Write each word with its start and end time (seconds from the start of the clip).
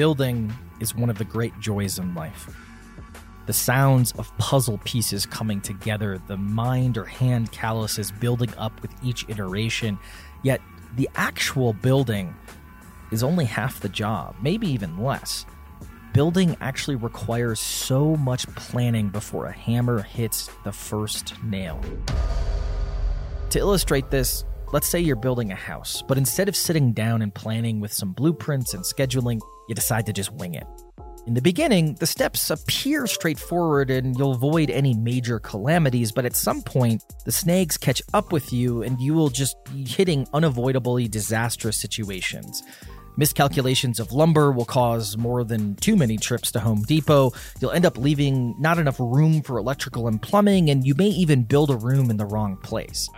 Building 0.00 0.50
is 0.80 0.94
one 0.94 1.10
of 1.10 1.18
the 1.18 1.26
great 1.26 1.52
joys 1.60 1.98
in 1.98 2.14
life. 2.14 2.56
The 3.44 3.52
sounds 3.52 4.12
of 4.12 4.34
puzzle 4.38 4.80
pieces 4.82 5.26
coming 5.26 5.60
together, 5.60 6.18
the 6.26 6.38
mind 6.38 6.96
or 6.96 7.04
hand 7.04 7.52
calluses 7.52 8.10
building 8.10 8.48
up 8.56 8.80
with 8.80 8.90
each 9.04 9.28
iteration, 9.28 9.98
yet 10.42 10.62
the 10.96 11.06
actual 11.16 11.74
building 11.74 12.34
is 13.12 13.22
only 13.22 13.44
half 13.44 13.80
the 13.80 13.90
job, 13.90 14.36
maybe 14.40 14.66
even 14.68 14.96
less. 15.04 15.44
Building 16.14 16.56
actually 16.62 16.96
requires 16.96 17.60
so 17.60 18.16
much 18.16 18.46
planning 18.54 19.10
before 19.10 19.48
a 19.48 19.52
hammer 19.52 20.00
hits 20.00 20.48
the 20.64 20.72
first 20.72 21.34
nail. 21.44 21.78
To 23.50 23.58
illustrate 23.58 24.10
this, 24.10 24.46
let's 24.72 24.88
say 24.88 24.98
you're 24.98 25.14
building 25.14 25.52
a 25.52 25.56
house, 25.56 26.02
but 26.08 26.16
instead 26.16 26.48
of 26.48 26.56
sitting 26.56 26.94
down 26.94 27.20
and 27.20 27.34
planning 27.34 27.80
with 27.80 27.92
some 27.92 28.14
blueprints 28.14 28.72
and 28.72 28.82
scheduling, 28.82 29.42
you 29.70 29.74
decide 29.74 30.04
to 30.04 30.12
just 30.12 30.32
wing 30.32 30.54
it. 30.54 30.66
In 31.26 31.34
the 31.34 31.42
beginning, 31.42 31.94
the 31.94 32.06
steps 32.06 32.50
appear 32.50 33.06
straightforward 33.06 33.90
and 33.90 34.18
you'll 34.18 34.32
avoid 34.32 34.68
any 34.68 34.94
major 34.94 35.38
calamities, 35.38 36.10
but 36.10 36.24
at 36.24 36.34
some 36.34 36.60
point, 36.60 37.04
the 37.24 37.30
snags 37.30 37.76
catch 37.76 38.02
up 38.12 38.32
with 38.32 38.52
you 38.52 38.82
and 38.82 39.00
you 39.00 39.14
will 39.14 39.28
just 39.28 39.56
be 39.72 39.84
hitting 39.84 40.26
unavoidably 40.32 41.06
disastrous 41.08 41.76
situations. 41.76 42.64
Miscalculations 43.16 44.00
of 44.00 44.12
lumber 44.12 44.50
will 44.50 44.64
cause 44.64 45.16
more 45.16 45.44
than 45.44 45.76
too 45.76 45.94
many 45.94 46.16
trips 46.16 46.50
to 46.52 46.60
Home 46.60 46.82
Depot. 46.82 47.32
You'll 47.60 47.72
end 47.72 47.84
up 47.84 47.98
leaving 47.98 48.56
not 48.58 48.78
enough 48.78 48.98
room 48.98 49.42
for 49.42 49.58
electrical 49.58 50.08
and 50.08 50.20
plumbing, 50.20 50.70
and 50.70 50.86
you 50.86 50.94
may 50.94 51.08
even 51.08 51.44
build 51.44 51.70
a 51.70 51.76
room 51.76 52.10
in 52.10 52.16
the 52.16 52.24
wrong 52.24 52.56
place. 52.56 53.08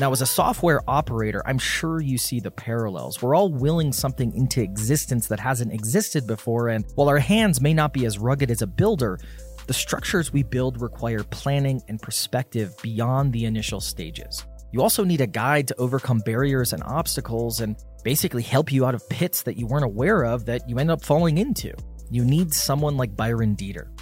Now, 0.00 0.12
as 0.12 0.22
a 0.22 0.26
software 0.26 0.80
operator, 0.88 1.42
I'm 1.44 1.58
sure 1.58 2.00
you 2.00 2.16
see 2.16 2.40
the 2.40 2.50
parallels. 2.50 3.20
We're 3.20 3.34
all 3.36 3.52
willing 3.52 3.92
something 3.92 4.34
into 4.34 4.62
existence 4.62 5.28
that 5.28 5.38
hasn't 5.38 5.74
existed 5.74 6.26
before, 6.26 6.70
and 6.70 6.86
while 6.94 7.10
our 7.10 7.18
hands 7.18 7.60
may 7.60 7.74
not 7.74 7.92
be 7.92 8.06
as 8.06 8.18
rugged 8.18 8.50
as 8.50 8.62
a 8.62 8.66
builder, 8.66 9.18
the 9.66 9.74
structures 9.74 10.32
we 10.32 10.42
build 10.42 10.80
require 10.80 11.22
planning 11.22 11.82
and 11.88 12.00
perspective 12.00 12.74
beyond 12.82 13.34
the 13.34 13.44
initial 13.44 13.78
stages. 13.78 14.42
You 14.72 14.80
also 14.80 15.04
need 15.04 15.20
a 15.20 15.26
guide 15.26 15.68
to 15.68 15.76
overcome 15.76 16.22
barriers 16.24 16.72
and 16.72 16.82
obstacles 16.84 17.60
and 17.60 17.76
basically 18.02 18.42
help 18.42 18.72
you 18.72 18.86
out 18.86 18.94
of 18.94 19.06
pits 19.10 19.42
that 19.42 19.58
you 19.58 19.66
weren't 19.66 19.84
aware 19.84 20.24
of 20.24 20.46
that 20.46 20.66
you 20.66 20.78
end 20.78 20.90
up 20.90 21.04
falling 21.04 21.36
into. 21.36 21.74
You 22.10 22.24
need 22.24 22.54
someone 22.54 22.96
like 22.96 23.14
Byron 23.14 23.54
Deeter. 23.54 23.92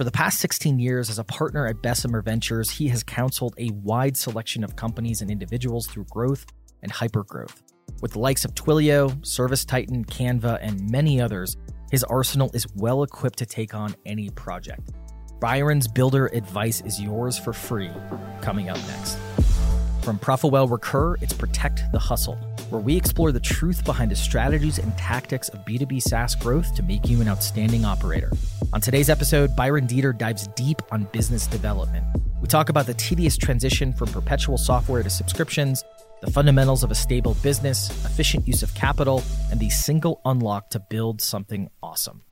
For 0.00 0.04
the 0.04 0.10
past 0.10 0.38
16 0.38 0.78
years, 0.78 1.10
as 1.10 1.18
a 1.18 1.24
partner 1.24 1.66
at 1.66 1.82
Bessemer 1.82 2.22
Ventures, 2.22 2.70
he 2.70 2.88
has 2.88 3.02
counseled 3.02 3.54
a 3.58 3.68
wide 3.82 4.16
selection 4.16 4.64
of 4.64 4.74
companies 4.74 5.20
and 5.20 5.30
individuals 5.30 5.86
through 5.86 6.06
growth 6.08 6.46
and 6.82 6.90
hypergrowth. 6.90 7.60
With 8.00 8.12
the 8.12 8.18
likes 8.18 8.46
of 8.46 8.54
Twilio, 8.54 9.10
ServiceTitan, 9.20 10.06
Canva, 10.06 10.58
and 10.62 10.88
many 10.90 11.20
others, 11.20 11.58
his 11.90 12.02
arsenal 12.04 12.50
is 12.54 12.66
well 12.76 13.02
equipped 13.02 13.38
to 13.40 13.44
take 13.44 13.74
on 13.74 13.94
any 14.06 14.30
project. 14.30 14.88
Byron's 15.38 15.86
builder 15.86 16.28
advice 16.28 16.80
is 16.80 16.98
yours 16.98 17.38
for 17.38 17.52
free, 17.52 17.90
coming 18.40 18.70
up 18.70 18.78
next. 18.86 19.18
From 20.00 20.18
Profitwell 20.18 20.70
Recur, 20.70 21.16
it's 21.16 21.34
Protect 21.34 21.82
the 21.92 21.98
Hustle, 21.98 22.38
where 22.70 22.80
we 22.80 22.96
explore 22.96 23.32
the 23.32 23.40
truth 23.40 23.84
behind 23.84 24.10
the 24.10 24.16
strategies 24.16 24.78
and 24.78 24.96
tactics 24.96 25.48
of 25.48 25.64
B2B 25.64 26.00
SaaS 26.02 26.34
growth 26.34 26.74
to 26.74 26.82
make 26.82 27.08
you 27.08 27.20
an 27.20 27.28
outstanding 27.28 27.84
operator. 27.84 28.30
On 28.72 28.80
today's 28.80 29.10
episode, 29.10 29.54
Byron 29.56 29.86
Deeter 29.86 30.12
dives 30.12 30.46
deep 30.48 30.80
on 30.90 31.04
business 31.12 31.46
development. 31.46 32.04
We 32.40 32.46
talk 32.46 32.68
about 32.68 32.86
the 32.86 32.94
tedious 32.94 33.36
transition 33.36 33.92
from 33.92 34.08
perpetual 34.08 34.58
software 34.58 35.02
to 35.02 35.10
subscriptions, 35.10 35.84
the 36.20 36.30
fundamentals 36.30 36.82
of 36.84 36.90
a 36.90 36.94
stable 36.94 37.34
business, 37.42 37.90
efficient 38.04 38.46
use 38.46 38.62
of 38.62 38.74
capital, 38.74 39.22
and 39.50 39.58
the 39.58 39.70
single 39.70 40.20
unlock 40.24 40.70
to 40.70 40.80
build 40.80 41.20
something 41.20 41.68
awesome. 41.82 42.22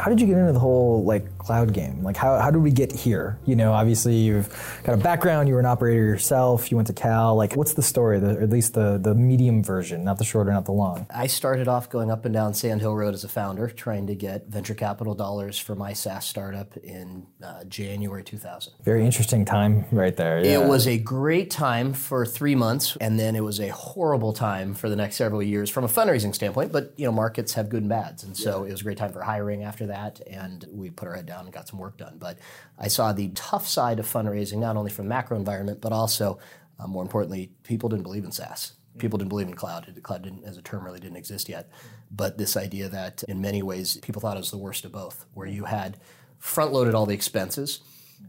how 0.00 0.08
did 0.08 0.20
you 0.20 0.26
get 0.26 0.38
into 0.38 0.52
the 0.52 0.58
whole 0.58 1.04
like 1.04 1.26
cloud 1.50 1.72
game? 1.72 2.00
Like 2.04 2.16
how, 2.16 2.38
how 2.38 2.52
did 2.52 2.62
we 2.62 2.70
get 2.70 2.92
here? 2.92 3.36
You 3.44 3.56
know, 3.56 3.72
obviously 3.72 4.14
you've 4.14 4.48
got 4.84 4.94
a 4.94 4.96
background, 4.96 5.48
you 5.48 5.54
were 5.54 5.60
an 5.60 5.66
operator 5.66 6.04
yourself, 6.04 6.70
you 6.70 6.76
went 6.76 6.86
to 6.86 6.92
Cal. 6.92 7.34
Like 7.34 7.56
what's 7.56 7.74
the 7.74 7.82
story, 7.82 8.20
the, 8.20 8.38
or 8.38 8.42
at 8.42 8.50
least 8.50 8.74
the, 8.74 8.98
the 8.98 9.16
medium 9.16 9.64
version, 9.64 10.04
not 10.04 10.18
the 10.18 10.24
shorter, 10.24 10.52
not 10.52 10.64
the 10.64 10.72
long? 10.72 11.06
I 11.12 11.26
started 11.26 11.66
off 11.66 11.90
going 11.90 12.08
up 12.08 12.24
and 12.24 12.32
down 12.32 12.54
Sand 12.54 12.82
Hill 12.82 12.94
Road 12.94 13.14
as 13.14 13.24
a 13.24 13.28
founder, 13.28 13.68
trying 13.68 14.06
to 14.06 14.14
get 14.14 14.46
venture 14.46 14.74
capital 14.74 15.12
dollars 15.12 15.58
for 15.58 15.74
my 15.74 15.92
SaaS 15.92 16.24
startup 16.24 16.76
in 16.76 17.26
uh, 17.42 17.64
January 17.64 18.22
2000. 18.22 18.72
Very 18.84 19.04
interesting 19.04 19.44
time 19.44 19.86
right 19.90 20.16
there. 20.16 20.44
Yeah. 20.44 20.60
It 20.60 20.68
was 20.68 20.86
a 20.86 20.98
great 20.98 21.50
time 21.50 21.92
for 21.94 22.24
three 22.24 22.54
months, 22.54 22.96
and 23.00 23.18
then 23.18 23.34
it 23.34 23.42
was 23.42 23.58
a 23.58 23.70
horrible 23.70 24.32
time 24.32 24.72
for 24.72 24.88
the 24.88 24.94
next 24.94 25.16
several 25.16 25.42
years 25.42 25.68
from 25.68 25.82
a 25.82 25.88
fundraising 25.88 26.32
standpoint. 26.32 26.70
But 26.70 26.94
you 26.96 27.06
know, 27.06 27.12
markets 27.12 27.54
have 27.54 27.68
good 27.68 27.82
and 27.82 27.88
bads, 27.88 28.22
and 28.22 28.36
so 28.36 28.62
yeah. 28.62 28.68
it 28.68 28.72
was 28.72 28.82
a 28.82 28.84
great 28.84 28.98
time 28.98 29.12
for 29.12 29.22
hiring 29.22 29.64
after 29.64 29.88
that, 29.88 30.20
and 30.28 30.64
we 30.70 30.90
put 30.90 31.08
our 31.08 31.16
head 31.16 31.26
down 31.26 31.39
and 31.44 31.54
got 31.54 31.68
some 31.68 31.78
work 31.78 31.96
done. 31.96 32.16
But 32.18 32.38
I 32.78 32.88
saw 32.88 33.12
the 33.12 33.28
tough 33.34 33.66
side 33.66 33.98
of 33.98 34.06
fundraising, 34.06 34.58
not 34.58 34.76
only 34.76 34.90
from 34.90 35.08
macro 35.08 35.36
environment, 35.36 35.80
but 35.80 35.92
also, 35.92 36.38
uh, 36.78 36.86
more 36.86 37.02
importantly, 37.02 37.52
people 37.62 37.88
didn't 37.88 38.04
believe 38.04 38.24
in 38.24 38.32
SaaS. 38.32 38.72
People 38.98 39.18
didn't 39.18 39.30
believe 39.30 39.48
in 39.48 39.54
cloud. 39.54 39.92
Cloud 40.02 40.22
didn't, 40.22 40.44
as 40.44 40.56
a 40.56 40.62
term 40.62 40.84
really 40.84 41.00
didn't 41.00 41.16
exist 41.16 41.48
yet. 41.48 41.70
But 42.10 42.38
this 42.38 42.56
idea 42.56 42.88
that 42.88 43.22
in 43.24 43.40
many 43.40 43.62
ways 43.62 43.96
people 43.98 44.20
thought 44.20 44.36
it 44.36 44.40
was 44.40 44.50
the 44.50 44.58
worst 44.58 44.84
of 44.84 44.92
both, 44.92 45.26
where 45.34 45.46
you 45.46 45.64
had 45.64 45.96
front 46.38 46.72
loaded 46.72 46.94
all 46.94 47.06
the 47.06 47.14
expenses 47.14 47.80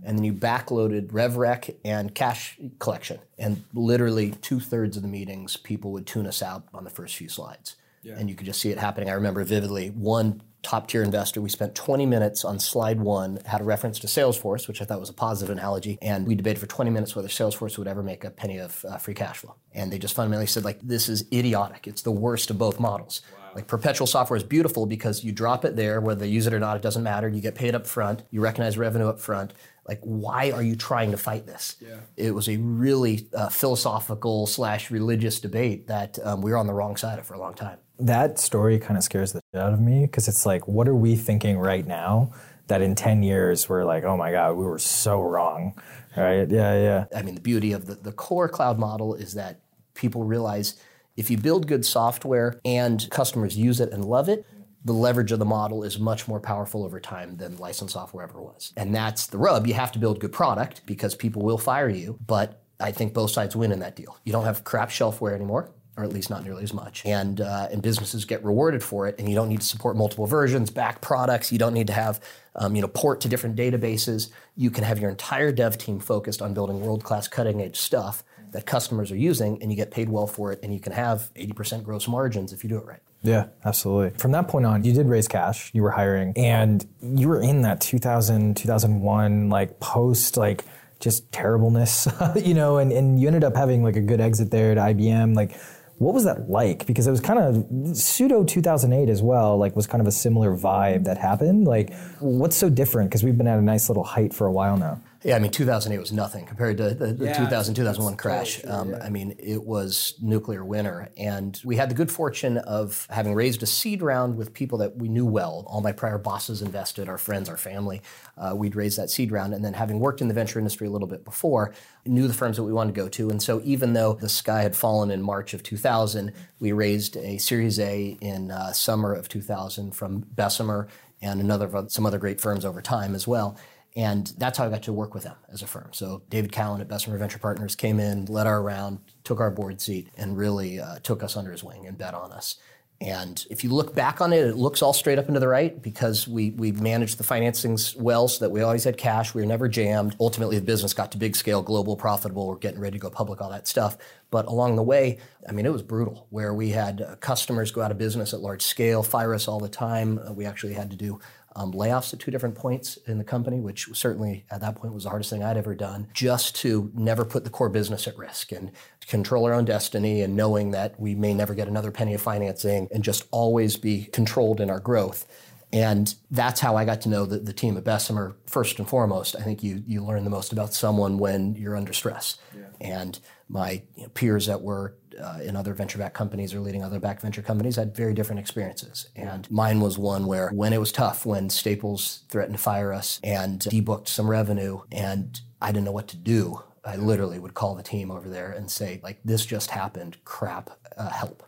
and 0.03 0.17
then 0.17 0.23
you 0.23 0.33
backloaded 0.33 1.07
RevRec 1.07 1.75
and 1.83 2.13
cash 2.13 2.57
collection. 2.79 3.19
And 3.37 3.63
literally 3.73 4.31
two 4.31 4.59
thirds 4.59 4.97
of 4.97 5.03
the 5.03 5.09
meetings, 5.09 5.57
people 5.57 5.91
would 5.91 6.07
tune 6.07 6.27
us 6.27 6.41
out 6.41 6.63
on 6.73 6.83
the 6.83 6.89
first 6.89 7.15
few 7.15 7.29
slides. 7.29 7.75
Yeah. 8.01 8.15
And 8.17 8.29
you 8.29 8.35
could 8.35 8.45
just 8.47 8.61
see 8.61 8.71
it 8.71 8.79
happening. 8.79 9.09
I 9.09 9.13
remember 9.13 9.43
vividly 9.43 9.89
one 9.89 10.41
top 10.63 10.87
tier 10.87 11.03
investor. 11.03 11.41
We 11.41 11.49
spent 11.49 11.75
20 11.75 12.05
minutes 12.05 12.45
on 12.45 12.59
slide 12.59 12.99
one, 12.99 13.39
had 13.45 13.61
a 13.61 13.63
reference 13.63 13.99
to 13.99 14.07
Salesforce, 14.07 14.67
which 14.67 14.81
I 14.81 14.85
thought 14.85 14.99
was 14.99 15.09
a 15.09 15.13
positive 15.13 15.55
analogy, 15.55 15.97
and 16.01 16.27
we 16.27 16.35
debated 16.35 16.59
for 16.59 16.67
20 16.67 16.91
minutes 16.91 17.15
whether 17.15 17.27
Salesforce 17.27 17.77
would 17.77 17.87
ever 17.87 18.03
make 18.03 18.23
a 18.23 18.29
penny 18.29 18.57
of 18.57 18.85
uh, 18.87 18.97
free 18.97 19.13
cash 19.13 19.37
flow. 19.39 19.55
And 19.73 19.91
they 19.91 19.97
just 19.97 20.15
fundamentally 20.15 20.47
said, 20.47 20.63
like, 20.63 20.79
this 20.81 21.09
is 21.09 21.25
idiotic. 21.33 21.87
It's 21.87 22.01
the 22.01 22.11
worst 22.11 22.49
of 22.49 22.57
both 22.57 22.79
models. 22.79 23.21
Wow. 23.33 23.49
Like 23.55 23.67
perpetual 23.67 24.07
software 24.07 24.37
is 24.37 24.43
beautiful 24.43 24.85
because 24.85 25.23
you 25.23 25.31
drop 25.31 25.65
it 25.65 25.75
there, 25.75 25.99
whether 25.99 26.21
they 26.21 26.27
use 26.27 26.47
it 26.47 26.53
or 26.53 26.59
not, 26.59 26.77
it 26.77 26.81
doesn't 26.81 27.03
matter. 27.03 27.27
You 27.27 27.41
get 27.41 27.55
paid 27.55 27.75
up 27.75 27.85
front, 27.85 28.23
you 28.31 28.41
recognize 28.41 28.77
revenue 28.77 29.07
up 29.07 29.19
front. 29.19 29.53
Like, 29.87 29.99
why 30.03 30.51
are 30.51 30.61
you 30.61 30.75
trying 30.75 31.11
to 31.11 31.17
fight 31.17 31.47
this? 31.47 31.75
Yeah. 31.81 31.97
It 32.15 32.31
was 32.31 32.47
a 32.47 32.57
really 32.57 33.27
uh, 33.35 33.49
philosophical 33.49 34.45
slash 34.45 34.91
religious 34.91 35.39
debate 35.39 35.87
that 35.87 36.19
um, 36.23 36.41
we 36.41 36.51
were 36.51 36.57
on 36.57 36.67
the 36.67 36.73
wrong 36.73 36.95
side 36.95 37.17
of 37.17 37.25
for 37.25 37.33
a 37.33 37.39
long 37.39 37.55
time 37.55 37.79
that 38.05 38.39
story 38.39 38.79
kind 38.79 38.97
of 38.97 39.03
scares 39.03 39.33
the 39.33 39.41
shit 39.53 39.61
out 39.61 39.73
of 39.73 39.79
me 39.79 40.01
because 40.01 40.27
it's 40.27 40.45
like, 40.45 40.67
what 40.67 40.87
are 40.87 40.95
we 40.95 41.15
thinking 41.15 41.57
right 41.57 41.85
now 41.85 42.31
that 42.67 42.81
in 42.81 42.95
10 42.95 43.23
years 43.23 43.67
we're 43.67 43.83
like, 43.83 44.03
oh 44.03 44.15
my 44.15 44.31
God, 44.31 44.55
we 44.55 44.65
were 44.65 44.79
so 44.79 45.21
wrong. 45.21 45.73
Right? 46.15 46.49
Yeah, 46.49 46.73
yeah. 46.81 47.05
I 47.15 47.21
mean, 47.21 47.35
the 47.35 47.41
beauty 47.41 47.73
of 47.73 47.85
the, 47.85 47.95
the 47.95 48.11
core 48.11 48.49
cloud 48.49 48.79
model 48.79 49.13
is 49.13 49.33
that 49.33 49.59
people 49.93 50.23
realize 50.23 50.81
if 51.17 51.29
you 51.29 51.37
build 51.37 51.67
good 51.67 51.85
software 51.85 52.59
and 52.63 53.07
customers 53.09 53.57
use 53.57 53.79
it 53.79 53.91
and 53.91 54.05
love 54.05 54.29
it, 54.29 54.45
the 54.83 54.93
leverage 54.93 55.31
of 55.31 55.39
the 55.39 55.45
model 55.45 55.83
is 55.83 55.99
much 55.99 56.27
more 56.27 56.39
powerful 56.39 56.83
over 56.83 56.99
time 56.99 57.37
than 57.37 57.57
licensed 57.57 57.93
software 57.93 58.23
ever 58.23 58.41
was. 58.41 58.73
And 58.75 58.95
that's 58.95 59.27
the 59.27 59.37
rub. 59.37 59.67
You 59.67 59.73
have 59.75 59.91
to 59.91 59.99
build 59.99 60.19
good 60.19 60.31
product 60.31 60.81
because 60.85 61.13
people 61.13 61.43
will 61.43 61.57
fire 61.57 61.89
you, 61.89 62.17
but 62.25 62.63
I 62.79 62.91
think 62.91 63.13
both 63.13 63.31
sides 63.31 63.55
win 63.55 63.71
in 63.71 63.79
that 63.79 63.95
deal. 63.95 64.17
You 64.23 64.31
don't 64.31 64.45
have 64.45 64.63
crap 64.63 64.89
shelfware 64.89 65.35
anymore 65.35 65.69
or 66.01 66.03
at 66.03 66.11
least 66.11 66.29
not 66.29 66.43
nearly 66.43 66.63
as 66.63 66.73
much. 66.73 67.05
And 67.05 67.39
uh, 67.39 67.67
and 67.71 67.81
businesses 67.81 68.25
get 68.25 68.43
rewarded 68.43 68.83
for 68.83 69.07
it, 69.07 69.15
and 69.19 69.29
you 69.29 69.35
don't 69.35 69.49
need 69.49 69.61
to 69.61 69.67
support 69.67 69.95
multiple 69.95 70.27
versions, 70.27 70.69
back 70.69 71.01
products. 71.01 71.51
You 71.51 71.59
don't 71.59 71.73
need 71.73 71.87
to 71.87 71.93
have 71.93 72.19
um, 72.55 72.75
you 72.75 72.81
know 72.81 72.87
port 72.87 73.21
to 73.21 73.29
different 73.29 73.55
databases. 73.55 74.29
You 74.55 74.71
can 74.71 74.83
have 74.83 74.99
your 74.99 75.09
entire 75.09 75.51
dev 75.51 75.77
team 75.77 75.99
focused 75.99 76.41
on 76.41 76.53
building 76.53 76.81
world 76.81 77.03
class, 77.03 77.27
cutting 77.27 77.61
edge 77.61 77.77
stuff 77.77 78.23
that 78.51 78.65
customers 78.65 79.11
are 79.11 79.17
using, 79.17 79.61
and 79.61 79.71
you 79.71 79.77
get 79.77 79.91
paid 79.91 80.09
well 80.09 80.27
for 80.27 80.51
it, 80.51 80.59
and 80.61 80.73
you 80.73 80.79
can 80.79 80.91
have 80.91 81.31
80% 81.35 81.83
gross 81.83 82.07
margins 82.07 82.51
if 82.51 82.63
you 82.63 82.69
do 82.69 82.77
it 82.77 82.85
right. 82.85 82.99
Yeah, 83.23 83.47
absolutely. 83.63 84.17
From 84.17 84.31
that 84.31 84.47
point 84.47 84.65
on, 84.65 84.83
you 84.83 84.93
did 84.93 85.07
raise 85.07 85.27
cash, 85.27 85.71
you 85.73 85.83
were 85.83 85.91
hiring, 85.91 86.33
and 86.35 86.85
you 87.01 87.29
were 87.29 87.41
in 87.41 87.61
that 87.61 87.79
2000, 87.79 88.57
2001, 88.57 89.49
like 89.49 89.79
post, 89.79 90.37
like 90.37 90.65
just 90.99 91.31
terribleness, 91.31 92.07
you 92.35 92.53
know, 92.53 92.77
and, 92.77 92.91
and 92.91 93.19
you 93.19 93.27
ended 93.27 93.43
up 93.43 93.55
having 93.55 93.83
like 93.83 93.95
a 93.95 94.01
good 94.01 94.21
exit 94.21 94.51
there 94.51 94.73
to 94.75 94.81
IBM. 94.81 95.35
Like, 95.35 95.55
what 96.01 96.15
was 96.15 96.23
that 96.23 96.49
like? 96.49 96.87
Because 96.87 97.05
it 97.05 97.11
was 97.11 97.21
kind 97.21 97.37
of 97.37 97.95
pseudo 97.95 98.43
2008 98.43 99.07
as 99.07 99.21
well, 99.21 99.55
like 99.57 99.75
was 99.75 99.85
kind 99.85 100.01
of 100.01 100.07
a 100.07 100.11
similar 100.11 100.57
vibe 100.57 101.03
that 101.03 101.19
happened. 101.19 101.65
Like, 101.65 101.93
what's 102.19 102.55
so 102.55 102.71
different? 102.71 103.11
Because 103.11 103.23
we've 103.23 103.37
been 103.37 103.47
at 103.47 103.59
a 103.59 103.61
nice 103.61 103.87
little 103.87 104.03
height 104.03 104.33
for 104.33 104.47
a 104.47 104.51
while 104.51 104.77
now. 104.77 104.99
Yeah, 105.23 105.35
I 105.35 105.39
mean, 105.39 105.51
2008 105.51 105.99
was 105.99 106.11
nothing 106.11 106.45
compared 106.45 106.77
to 106.77 106.95
the, 106.95 107.13
the 107.13 107.25
Yeah, 107.25 107.37
2000 107.37 107.75
2001 107.75 108.17
crash. 108.17 108.61
true, 108.61 108.71
um, 108.71 108.89
yeah. 108.89 109.03
I 109.03 109.09
mean, 109.09 109.35
it 109.37 109.63
was 109.63 110.15
nuclear 110.19 110.65
winter, 110.65 111.09
and 111.15 111.59
we 111.63 111.75
had 111.75 111.89
the 111.89 111.95
good 111.95 112.11
fortune 112.11 112.57
of 112.57 113.05
having 113.09 113.35
raised 113.35 113.61
a 113.61 113.67
seed 113.67 114.01
round 114.01 114.35
with 114.35 114.53
people 114.53 114.79
that 114.79 114.97
we 114.97 115.09
knew 115.09 115.25
well. 115.25 115.63
All 115.67 115.81
my 115.81 115.91
prior 115.91 116.17
bosses 116.17 116.63
invested, 116.63 117.07
our 117.07 117.19
friends, 117.19 117.49
our 117.49 117.57
family. 117.57 118.01
Uh, 118.35 118.55
we'd 118.55 118.75
raised 118.75 118.97
that 118.97 119.11
seed 119.11 119.31
round, 119.31 119.53
and 119.53 119.63
then 119.63 119.73
having 119.73 119.99
worked 119.99 120.21
in 120.21 120.27
the 120.27 120.33
venture 120.33 120.57
industry 120.57 120.87
a 120.87 120.91
little 120.91 121.07
bit 121.07 121.23
before, 121.23 121.73
knew 122.05 122.27
the 122.27 122.33
firms 122.33 122.57
that 122.57 122.63
we 122.63 122.73
wanted 122.73 122.95
to 122.95 123.01
go 123.01 123.07
to. 123.07 123.29
And 123.29 123.41
so, 123.43 123.61
even 123.63 123.93
though 123.93 124.13
the 124.13 124.29
sky 124.29 124.63
had 124.63 124.75
fallen 124.75 125.11
in 125.11 125.21
March 125.21 125.53
of 125.53 125.61
2000, 125.61 126.33
we 126.59 126.71
raised 126.71 127.15
a 127.17 127.37
Series 127.37 127.79
A 127.79 128.17
in 128.21 128.49
uh, 128.49 128.71
summer 128.73 129.13
of 129.13 129.29
2000 129.29 129.91
from 129.91 130.25
Bessemer 130.31 130.87
and 131.21 131.39
another 131.39 131.85
some 131.89 132.05
other 132.05 132.17
great 132.17 132.41
firms 132.41 132.65
over 132.65 132.81
time 132.81 133.13
as 133.13 133.27
well. 133.27 133.55
And 133.95 134.27
that's 134.37 134.57
how 134.57 134.65
I 134.65 134.69
got 134.69 134.83
to 134.83 134.93
work 134.93 135.13
with 135.13 135.23
them 135.23 135.35
as 135.51 135.61
a 135.61 135.67
firm. 135.67 135.89
So 135.91 136.21
David 136.29 136.51
Cowan 136.53 136.79
at 136.79 136.87
Bessemer 136.87 137.17
Venture 137.17 137.39
Partners 137.39 137.75
came 137.75 137.99
in, 137.99 138.25
led 138.25 138.47
our 138.47 138.61
round, 138.61 138.99
took 139.25 139.41
our 139.41 139.51
board 139.51 139.81
seat, 139.81 140.07
and 140.17 140.37
really 140.37 140.79
uh, 140.79 140.99
took 141.03 141.23
us 141.23 141.35
under 141.35 141.51
his 141.51 141.63
wing 141.63 141.85
and 141.85 141.97
bet 141.97 142.13
on 142.13 142.31
us. 142.31 142.57
And 143.01 143.43
if 143.49 143.63
you 143.63 143.71
look 143.71 143.95
back 143.95 144.21
on 144.21 144.31
it, 144.31 144.45
it 144.45 144.55
looks 144.55 144.83
all 144.83 144.93
straight 144.93 145.17
up 145.17 145.25
and 145.25 145.33
to 145.33 145.39
the 145.39 145.47
right 145.47 145.81
because 145.81 146.27
we 146.27 146.51
we 146.51 146.71
managed 146.71 147.17
the 147.17 147.23
financings 147.23 147.99
well 147.99 148.27
so 148.27 148.45
that 148.45 148.51
we 148.51 148.61
always 148.61 148.83
had 148.83 148.95
cash. 148.95 149.33
We 149.33 149.41
were 149.41 149.47
never 149.47 149.67
jammed. 149.67 150.15
Ultimately, 150.19 150.59
the 150.59 150.65
business 150.65 150.93
got 150.93 151.11
to 151.13 151.17
big 151.17 151.35
scale, 151.35 151.63
global, 151.63 151.97
profitable. 151.97 152.47
We're 152.47 152.57
getting 152.57 152.79
ready 152.79 152.99
to 152.99 153.01
go 153.01 153.09
public, 153.09 153.41
all 153.41 153.49
that 153.49 153.67
stuff. 153.67 153.97
But 154.31 154.47
along 154.47 154.77
the 154.77 154.83
way, 154.83 155.19
I 155.47 155.51
mean, 155.51 155.65
it 155.65 155.73
was 155.73 155.83
brutal 155.83 156.25
where 156.29 156.53
we 156.53 156.69
had 156.69 157.01
uh, 157.01 157.15
customers 157.17 157.69
go 157.71 157.81
out 157.81 157.91
of 157.91 157.97
business 157.97 158.33
at 158.33 158.39
large 158.39 158.61
scale, 158.63 159.03
fire 159.03 159.33
us 159.33 159.47
all 159.47 159.59
the 159.59 159.69
time. 159.69 160.19
Uh, 160.19 160.31
we 160.31 160.45
actually 160.45 160.73
had 160.73 160.89
to 160.91 160.95
do 160.95 161.19
um, 161.55 161.73
layoffs 161.73 162.13
at 162.13 162.19
two 162.19 162.31
different 162.31 162.55
points 162.55 162.97
in 163.07 163.17
the 163.17 163.23
company, 163.25 163.59
which 163.59 163.89
certainly 163.93 164.45
at 164.49 164.61
that 164.61 164.75
point 164.75 164.93
was 164.93 165.03
the 165.03 165.09
hardest 165.09 165.29
thing 165.29 165.43
I'd 165.43 165.57
ever 165.57 165.75
done, 165.75 166.07
just 166.13 166.55
to 166.57 166.91
never 166.95 167.25
put 167.25 167.43
the 167.43 167.49
core 167.49 167.69
business 167.69 168.07
at 168.07 168.17
risk 168.17 168.53
and 168.53 168.71
control 169.05 169.45
our 169.45 169.53
own 169.53 169.65
destiny 169.65 170.21
and 170.21 170.35
knowing 170.35 170.71
that 170.71 170.97
we 170.99 171.13
may 171.13 171.33
never 171.33 171.53
get 171.53 171.67
another 171.67 171.91
penny 171.91 172.13
of 172.13 172.21
financing 172.21 172.87
and 172.91 173.03
just 173.03 173.27
always 173.31 173.75
be 173.75 174.05
controlled 174.05 174.61
in 174.61 174.69
our 174.69 174.79
growth. 174.79 175.27
And 175.73 176.13
that's 176.29 176.59
how 176.59 176.75
I 176.75 176.85
got 176.85 177.01
to 177.01 177.09
know 177.09 177.25
the, 177.25 177.39
the 177.39 177.53
team 177.53 177.77
at 177.77 177.83
Bessemer. 177.83 178.35
First 178.45 178.79
and 178.79 178.87
foremost, 178.87 179.35
I 179.37 179.41
think 179.41 179.63
you 179.63 179.83
you 179.87 180.03
learn 180.03 180.25
the 180.25 180.29
most 180.29 180.51
about 180.51 180.73
someone 180.73 181.17
when 181.17 181.55
you're 181.55 181.77
under 181.77 181.93
stress. 181.93 182.37
And 182.81 183.19
my 183.51 183.83
you 183.95 184.03
know, 184.03 184.09
peers 184.09 184.47
that 184.47 184.61
were 184.61 184.95
uh, 185.21 185.39
in 185.43 185.55
other 185.55 185.73
venture 185.73 185.97
back 185.97 186.13
companies 186.13 186.53
or 186.53 186.59
leading 186.59 186.83
other 186.83 186.99
back 186.99 187.21
venture 187.21 187.41
companies 187.41 187.75
had 187.75 187.95
very 187.95 188.13
different 188.13 188.39
experiences. 188.39 189.09
And 189.15 189.49
mine 189.51 189.81
was 189.81 189.97
one 189.97 190.25
where 190.25 190.49
when 190.51 190.73
it 190.73 190.79
was 190.79 190.91
tough, 190.91 191.25
when 191.25 191.49
Staples 191.49 192.23
threatened 192.29 192.57
to 192.57 192.63
fire 192.63 192.93
us 192.93 193.19
and 193.23 193.59
debooked 193.59 194.07
some 194.07 194.29
revenue, 194.29 194.81
and 194.91 195.39
I 195.61 195.71
didn't 195.71 195.85
know 195.85 195.91
what 195.91 196.07
to 196.09 196.17
do. 196.17 196.63
I 196.83 196.95
literally 196.95 197.39
would 197.39 197.53
call 197.53 197.75
the 197.75 197.83
team 197.83 198.09
over 198.09 198.27
there 198.27 198.51
and 198.51 198.71
say, 198.71 198.99
like, 199.03 199.19
this 199.23 199.45
just 199.45 199.69
happened. 199.69 200.17
Crap, 200.25 200.71
uh, 200.97 201.09
help. 201.09 201.43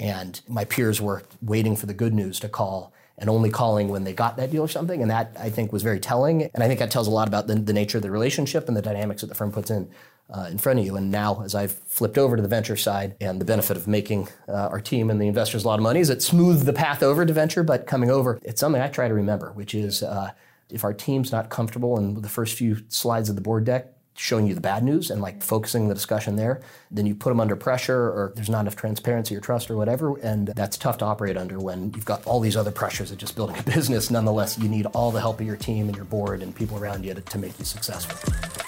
And 0.00 0.40
my 0.48 0.64
peers 0.64 1.00
were 1.00 1.24
waiting 1.42 1.76
for 1.76 1.86
the 1.86 1.94
good 1.94 2.14
news 2.14 2.40
to 2.40 2.48
call 2.48 2.94
and 3.18 3.28
only 3.28 3.50
calling 3.50 3.88
when 3.88 4.04
they 4.04 4.14
got 4.14 4.36
that 4.38 4.50
deal 4.50 4.62
or 4.62 4.68
something. 4.68 5.02
And 5.02 5.10
that 5.10 5.36
I 5.38 5.50
think 5.50 5.72
was 5.72 5.82
very 5.82 6.00
telling. 6.00 6.44
And 6.54 6.62
I 6.62 6.68
think 6.68 6.80
that 6.80 6.90
tells 6.90 7.06
a 7.06 7.10
lot 7.10 7.28
about 7.28 7.46
the, 7.46 7.56
the 7.56 7.74
nature 7.74 7.98
of 7.98 8.02
the 8.02 8.10
relationship 8.10 8.66
and 8.68 8.76
the 8.76 8.82
dynamics 8.82 9.20
that 9.20 9.28
the 9.28 9.34
firm 9.34 9.52
puts 9.52 9.70
in 9.70 9.90
uh, 10.32 10.48
in 10.50 10.58
front 10.58 10.78
of 10.78 10.84
you. 10.84 10.96
And 10.96 11.10
now, 11.10 11.42
as 11.42 11.54
I've 11.54 11.72
flipped 11.72 12.18
over 12.18 12.36
to 12.36 12.42
the 12.42 12.48
venture 12.48 12.76
side, 12.76 13.14
and 13.20 13.40
the 13.40 13.44
benefit 13.44 13.76
of 13.76 13.86
making 13.86 14.28
uh, 14.48 14.68
our 14.68 14.80
team 14.80 15.10
and 15.10 15.20
the 15.20 15.26
investors 15.26 15.64
a 15.64 15.68
lot 15.68 15.78
of 15.78 15.82
money 15.82 16.00
is 16.00 16.10
it 16.10 16.22
smoothed 16.22 16.66
the 16.66 16.72
path 16.72 17.02
over 17.02 17.24
to 17.24 17.32
venture. 17.32 17.62
But 17.62 17.86
coming 17.86 18.10
over, 18.10 18.38
it's 18.42 18.60
something 18.60 18.80
I 18.80 18.88
try 18.88 19.08
to 19.08 19.14
remember, 19.14 19.52
which 19.52 19.74
is 19.74 20.02
uh, 20.02 20.32
if 20.70 20.84
our 20.84 20.94
team's 20.94 21.32
not 21.32 21.50
comfortable 21.50 21.98
in 21.98 22.20
the 22.20 22.28
first 22.28 22.56
few 22.56 22.78
slides 22.88 23.28
of 23.28 23.36
the 23.36 23.42
board 23.42 23.64
deck, 23.64 23.88
showing 24.14 24.46
you 24.46 24.54
the 24.54 24.60
bad 24.60 24.82
news 24.82 25.10
and 25.10 25.22
like 25.22 25.42
focusing 25.42 25.88
the 25.88 25.94
discussion 25.94 26.36
there, 26.36 26.60
then 26.90 27.06
you 27.06 27.14
put 27.14 27.30
them 27.30 27.40
under 27.40 27.56
pressure 27.56 28.08
or 28.10 28.32
there's 28.34 28.50
not 28.50 28.60
enough 28.60 28.76
transparency 28.76 29.34
or 29.34 29.40
trust 29.40 29.70
or 29.70 29.76
whatever. 29.76 30.18
And 30.18 30.48
that's 30.48 30.76
tough 30.76 30.98
to 30.98 31.04
operate 31.04 31.36
under 31.36 31.58
when 31.58 31.92
you've 31.94 32.04
got 32.04 32.26
all 32.26 32.38
these 32.40 32.56
other 32.56 32.70
pressures 32.70 33.10
of 33.10 33.18
just 33.18 33.36
building 33.36 33.58
a 33.58 33.62
business. 33.74 34.10
Nonetheless, 34.10 34.58
you 34.58 34.68
need 34.68 34.86
all 34.86 35.10
the 35.10 35.20
help 35.20 35.40
of 35.40 35.46
your 35.46 35.56
team 35.56 35.88
and 35.88 35.96
your 35.96 36.04
board 36.04 36.42
and 36.42 36.54
people 36.54 36.78
around 36.78 37.04
you 37.04 37.14
to, 37.14 37.20
to 37.20 37.38
make 37.38 37.58
you 37.58 37.64
successful. 37.64 38.61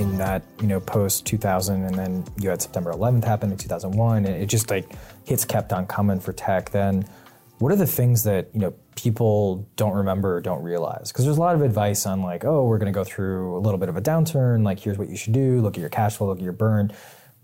In 0.00 0.16
that 0.18 0.42
you 0.60 0.66
know 0.66 0.80
post 0.80 1.26
2000 1.26 1.84
and 1.84 1.94
then 1.94 2.24
you 2.38 2.48
had 2.48 2.60
september 2.60 2.92
11th 2.92 3.24
happen 3.24 3.50
in 3.50 3.56
2001 3.56 4.24
and 4.24 4.42
it 4.42 4.46
just 4.46 4.70
like 4.70 4.86
hits 5.24 5.44
kept 5.44 5.72
on 5.72 5.86
coming 5.86 6.20
for 6.20 6.32
tech 6.32 6.70
then 6.70 7.04
what 7.58 7.72
are 7.72 7.76
the 7.76 7.86
things 7.86 8.22
that 8.24 8.48
you 8.52 8.60
know 8.60 8.72
people 8.94 9.68
don't 9.76 9.94
remember 9.94 10.36
or 10.36 10.40
don't 10.40 10.62
realize? 10.62 11.12
Because 11.12 11.24
there's 11.24 11.36
a 11.36 11.40
lot 11.40 11.54
of 11.54 11.62
advice 11.62 12.06
on 12.06 12.22
like 12.22 12.44
oh 12.44 12.64
we're 12.64 12.78
going 12.78 12.92
to 12.92 12.96
go 12.96 13.04
through 13.04 13.56
a 13.56 13.60
little 13.60 13.78
bit 13.78 13.88
of 13.88 13.96
a 13.96 14.02
downturn 14.02 14.64
like 14.64 14.80
here's 14.80 14.98
what 14.98 15.08
you 15.08 15.16
should 15.16 15.32
do 15.32 15.60
look 15.60 15.76
at 15.76 15.80
your 15.80 15.88
cash 15.88 16.16
flow 16.16 16.28
look 16.28 16.38
at 16.38 16.44
your 16.44 16.52
burn. 16.52 16.92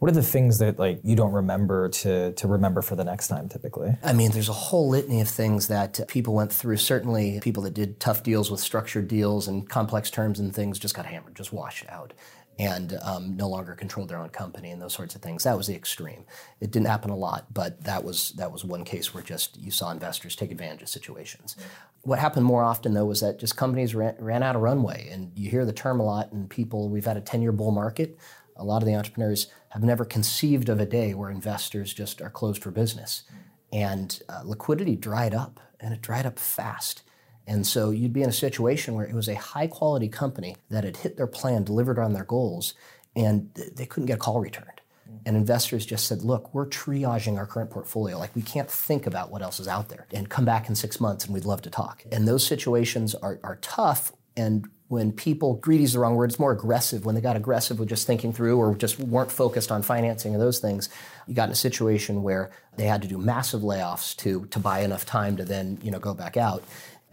What 0.00 0.10
are 0.10 0.14
the 0.14 0.22
things 0.22 0.58
that 0.58 0.78
like 0.78 1.00
you 1.02 1.16
don't 1.16 1.32
remember 1.32 1.88
to 1.88 2.32
to 2.32 2.48
remember 2.48 2.82
for 2.82 2.94
the 2.94 3.04
next 3.04 3.28
time 3.28 3.48
typically? 3.48 3.96
I 4.02 4.12
mean, 4.12 4.32
there's 4.32 4.48
a 4.48 4.52
whole 4.52 4.88
litany 4.88 5.20
of 5.20 5.28
things 5.28 5.68
that 5.68 6.00
people 6.08 6.34
went 6.34 6.52
through. 6.52 6.76
Certainly, 6.76 7.40
people 7.40 7.62
that 7.62 7.74
did 7.74 8.00
tough 8.00 8.22
deals 8.22 8.50
with 8.50 8.60
structured 8.60 9.08
deals 9.08 9.48
and 9.48 9.68
complex 9.68 10.10
terms 10.10 10.38
and 10.38 10.54
things 10.54 10.78
just 10.78 10.94
got 10.94 11.06
hammered, 11.06 11.34
just 11.34 11.52
washed 11.52 11.86
out, 11.88 12.12
and 12.58 12.98
um, 13.02 13.36
no 13.36 13.48
longer 13.48 13.74
controlled 13.74 14.08
their 14.08 14.18
own 14.18 14.28
company 14.28 14.70
and 14.70 14.80
those 14.80 14.94
sorts 14.94 15.14
of 15.14 15.22
things. 15.22 15.44
That 15.44 15.56
was 15.56 15.66
the 15.66 15.74
extreme. 15.74 16.24
It 16.60 16.70
didn't 16.70 16.86
happen 16.86 17.10
a 17.10 17.16
lot, 17.16 17.52
but 17.52 17.82
that 17.84 18.04
was 18.04 18.30
that 18.32 18.52
was 18.52 18.64
one 18.64 18.84
case 18.84 19.12
where 19.12 19.22
just 19.22 19.56
you 19.56 19.70
saw 19.70 19.90
investors 19.90 20.36
take 20.36 20.50
advantage 20.50 20.82
of 20.82 20.88
situations. 20.88 21.56
What 22.02 22.18
happened 22.18 22.44
more 22.44 22.62
often 22.62 22.94
though 22.94 23.06
was 23.06 23.20
that 23.20 23.38
just 23.38 23.56
companies 23.56 23.94
ran, 23.94 24.14
ran 24.18 24.42
out 24.42 24.56
of 24.56 24.62
runway, 24.62 25.08
and 25.10 25.32
you 25.36 25.50
hear 25.50 25.64
the 25.64 25.72
term 25.72 26.00
a 26.00 26.04
lot. 26.04 26.32
And 26.32 26.48
people, 26.48 26.88
we've 26.88 27.06
had 27.06 27.16
a 27.16 27.22
ten-year 27.22 27.52
bull 27.52 27.72
market. 27.72 28.18
A 28.56 28.64
lot 28.64 28.82
of 28.82 28.86
the 28.86 28.94
entrepreneurs 28.94 29.48
have 29.70 29.82
never 29.82 30.04
conceived 30.04 30.68
of 30.68 30.78
a 30.78 30.86
day 30.86 31.12
where 31.12 31.30
investors 31.30 31.92
just 31.92 32.22
are 32.22 32.30
closed 32.30 32.62
for 32.62 32.70
business 32.70 33.24
and 33.72 34.22
uh, 34.28 34.42
liquidity 34.44 34.94
dried 34.94 35.34
up 35.34 35.58
and 35.80 35.92
it 35.92 36.00
dried 36.00 36.24
up 36.24 36.38
fast 36.38 37.02
and 37.46 37.66
so 37.66 37.90
you'd 37.90 38.12
be 38.12 38.22
in 38.22 38.28
a 38.28 38.32
situation 38.32 38.94
where 38.94 39.04
it 39.04 39.14
was 39.14 39.28
a 39.28 39.34
high 39.34 39.66
quality 39.66 40.08
company 40.08 40.56
that 40.70 40.84
had 40.84 40.98
hit 40.98 41.16
their 41.16 41.26
plan 41.26 41.64
delivered 41.64 41.98
on 41.98 42.12
their 42.12 42.24
goals 42.24 42.74
and 43.14 43.50
they 43.54 43.86
couldn't 43.86 44.06
get 44.06 44.16
a 44.16 44.20
call 44.20 44.40
returned. 44.40 44.80
Mm. 45.08 45.18
And 45.26 45.36
investors 45.36 45.84
just 45.84 46.06
said 46.06 46.22
look 46.22 46.54
we're 46.54 46.66
triaging 46.66 47.36
our 47.36 47.46
current 47.46 47.70
portfolio. 47.70 48.18
Like 48.18 48.34
we 48.34 48.42
can't 48.42 48.70
think 48.70 49.06
about 49.06 49.30
what 49.30 49.42
else 49.42 49.60
is 49.60 49.68
out 49.68 49.90
there 49.90 50.06
and 50.12 50.28
come 50.28 50.44
back 50.44 50.68
in 50.68 50.74
six 50.74 51.00
months 51.00 51.26
and 51.26 51.34
we'd 51.34 51.44
love 51.44 51.62
to 51.62 51.70
talk. 51.70 52.04
And 52.10 52.26
those 52.26 52.46
situations 52.46 53.14
are, 53.14 53.38
are 53.42 53.56
tough. 53.56 54.12
And 54.36 54.66
when 54.88 55.12
people 55.12 55.54
greedy 55.54 55.84
is 55.84 55.94
the 55.94 55.98
wrong 55.98 56.14
word 56.14 56.30
it's 56.30 56.38
more 56.38 56.52
aggressive. 56.52 57.04
When 57.04 57.14
they 57.14 57.20
got 57.20 57.36
aggressive 57.36 57.78
with 57.78 57.88
just 57.88 58.06
thinking 58.06 58.32
through 58.32 58.58
or 58.58 58.74
just 58.74 58.98
weren't 58.98 59.30
focused 59.30 59.70
on 59.70 59.82
financing 59.82 60.34
or 60.34 60.38
those 60.38 60.60
things 60.60 60.88
you 61.26 61.34
got 61.34 61.48
in 61.48 61.52
a 61.52 61.56
situation 61.56 62.22
where 62.22 62.50
they 62.76 62.84
had 62.84 63.02
to 63.02 63.08
do 63.08 63.18
massive 63.18 63.62
layoffs 63.62 64.16
to 64.18 64.46
to 64.46 64.58
buy 64.58 64.80
enough 64.80 65.04
time 65.04 65.36
to 65.36 65.44
then 65.44 65.78
you 65.82 65.90
know 65.90 65.98
go 65.98 66.14
back 66.14 66.36
out 66.36 66.62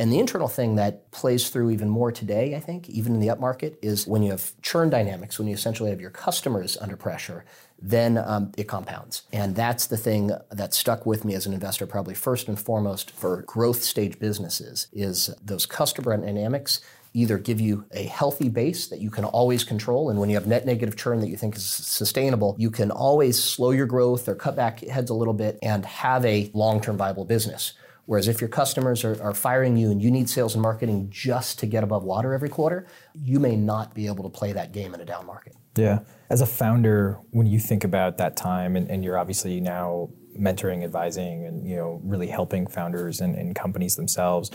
and 0.01 0.12
the 0.12 0.18
internal 0.18 0.48
thing 0.48 0.77
that 0.77 1.12
plays 1.12 1.51
through 1.51 1.69
even 1.69 1.88
more 1.88 2.12
today, 2.12 2.56
I 2.56 2.59
think, 2.59 2.89
even 2.89 3.13
in 3.13 3.19
the 3.19 3.27
upmarket, 3.27 3.75
is 3.83 4.07
when 4.07 4.24
you 4.24 4.31
have 4.31 4.60
churn 4.63 4.89
dynamics, 4.89 5.38
when 5.38 5.48
you 5.48 5.53
essentially 5.53 5.91
have 5.91 6.01
your 6.01 6.10
customers 6.10 6.75
under 6.81 6.98
pressure, 6.98 7.46
then 7.79 8.17
um, 8.17 8.51
it 8.58 8.67
compounds. 8.67 9.22
And 9.31 9.55
that's 9.55 9.86
the 9.86 9.98
thing 9.98 10.31
that 10.50 10.74
stuck 10.74 11.05
with 11.05 11.24
me 11.24 11.36
as 11.36 11.46
an 11.46 11.53
investor, 11.53 11.86
probably 11.86 12.15
first 12.15 12.48
and 12.48 12.60
foremost 12.60 13.12
for 13.12 13.43
growth 13.43 13.84
stage 13.84 14.17
businesses, 14.17 14.88
is 14.91 15.29
those 15.39 15.67
customer 15.67 16.17
dynamics 16.17 16.81
either 17.13 17.38
give 17.38 17.62
you 17.62 17.86
a 17.91 18.05
healthy 18.05 18.50
base 18.50 18.88
that 18.88 19.01
you 19.01 19.12
can 19.12 19.25
always 19.25 19.63
control, 19.63 20.10
and 20.10 20.20
when 20.20 20.31
you 20.31 20.36
have 20.36 20.48
net 20.48 20.65
negative 20.65 20.96
churn 20.96 21.20
that 21.20 21.27
you 21.27 21.38
think 21.38 21.55
is 21.55 21.63
sustainable, 21.63 22.55
you 22.58 22.72
can 22.72 22.89
always 22.89 23.38
slow 23.43 23.70
your 23.70 23.86
growth 23.86 24.27
or 24.27 24.34
cut 24.34 24.55
back 24.55 24.79
heads 24.79 25.12
a 25.12 25.13
little 25.13 25.36
bit 25.36 25.60
and 25.62 25.86
have 25.86 26.25
a 26.25 26.50
long-term 26.55 26.98
viable 26.98 27.25
business. 27.25 27.74
Whereas 28.12 28.27
if 28.27 28.41
your 28.41 28.50
customers 28.50 29.06
are, 29.06 29.24
are, 29.24 29.34
firing 29.34 29.77
you 29.77 29.89
and 29.89 30.03
you 30.03 30.12
need 30.12 30.30
sales 30.30 30.53
and 30.53 30.62
marketing 30.62 31.08
just 31.10 31.60
to 31.60 31.65
get 31.65 31.82
above 31.82 32.03
water 32.03 32.34
every 32.34 32.50
quarter, 32.50 32.86
you 33.15 33.39
may 33.39 33.56
not 33.56 33.96
be 33.96 34.08
able 34.08 34.25
to 34.25 34.30
play 34.30 34.51
that 34.51 34.74
game 34.74 34.94
in 34.94 35.00
a 35.00 35.06
down 35.06 35.25
market. 35.25 35.56
Yeah. 35.77 36.00
As 36.30 36.41
a 36.41 36.46
founder, 36.46 37.20
when 37.30 37.48
you 37.48 37.58
think 37.58 37.86
about 37.86 38.18
that 38.18 38.36
time, 38.36 38.75
and, 38.75 38.91
and 38.91 39.06
you're 39.06 39.18
obviously 39.18 39.62
now 39.62 40.10
mentoring, 40.38 40.84
advising, 40.84 41.46
and 41.46 41.65
you 41.65 41.77
know 41.77 42.01
really 42.03 42.27
helping 42.27 42.68
founders 42.68 43.22
and, 43.22 43.34
and 43.34 43.56
companies 43.56 43.96
themselves. 43.96 44.51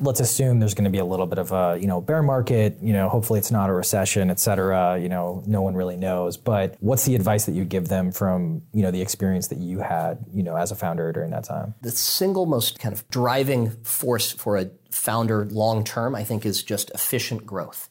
Let's 0.00 0.20
assume 0.20 0.60
there's 0.60 0.74
going 0.74 0.84
to 0.84 0.90
be 0.90 0.98
a 0.98 1.04
little 1.04 1.26
bit 1.26 1.38
of 1.38 1.52
a 1.52 1.78
you 1.80 1.86
know 1.86 2.00
bear 2.00 2.22
market. 2.22 2.78
You 2.80 2.92
know, 2.92 3.08
hopefully 3.08 3.38
it's 3.38 3.50
not 3.50 3.70
a 3.70 3.72
recession, 3.72 4.30
et 4.30 4.40
cetera. 4.40 4.98
You 5.00 5.08
know, 5.08 5.42
no 5.46 5.62
one 5.62 5.74
really 5.74 5.96
knows. 5.96 6.36
But 6.36 6.76
what's 6.80 7.04
the 7.04 7.14
advice 7.14 7.46
that 7.46 7.52
you 7.52 7.64
give 7.64 7.88
them 7.88 8.12
from 8.12 8.62
you 8.72 8.82
know 8.82 8.90
the 8.90 9.02
experience 9.02 9.48
that 9.48 9.58
you 9.58 9.80
had 9.80 10.24
you 10.32 10.42
know 10.42 10.56
as 10.56 10.70
a 10.70 10.76
founder 10.76 11.12
during 11.12 11.30
that 11.30 11.44
time? 11.44 11.74
The 11.82 11.90
single 11.90 12.46
most 12.46 12.78
kind 12.78 12.92
of 12.92 13.08
driving 13.10 13.70
force 13.82 14.32
for 14.32 14.56
a 14.56 14.70
founder 14.90 15.44
long 15.46 15.84
term, 15.84 16.14
I 16.14 16.24
think, 16.24 16.46
is 16.46 16.62
just 16.62 16.90
efficient 16.90 17.44
growth. 17.46 17.88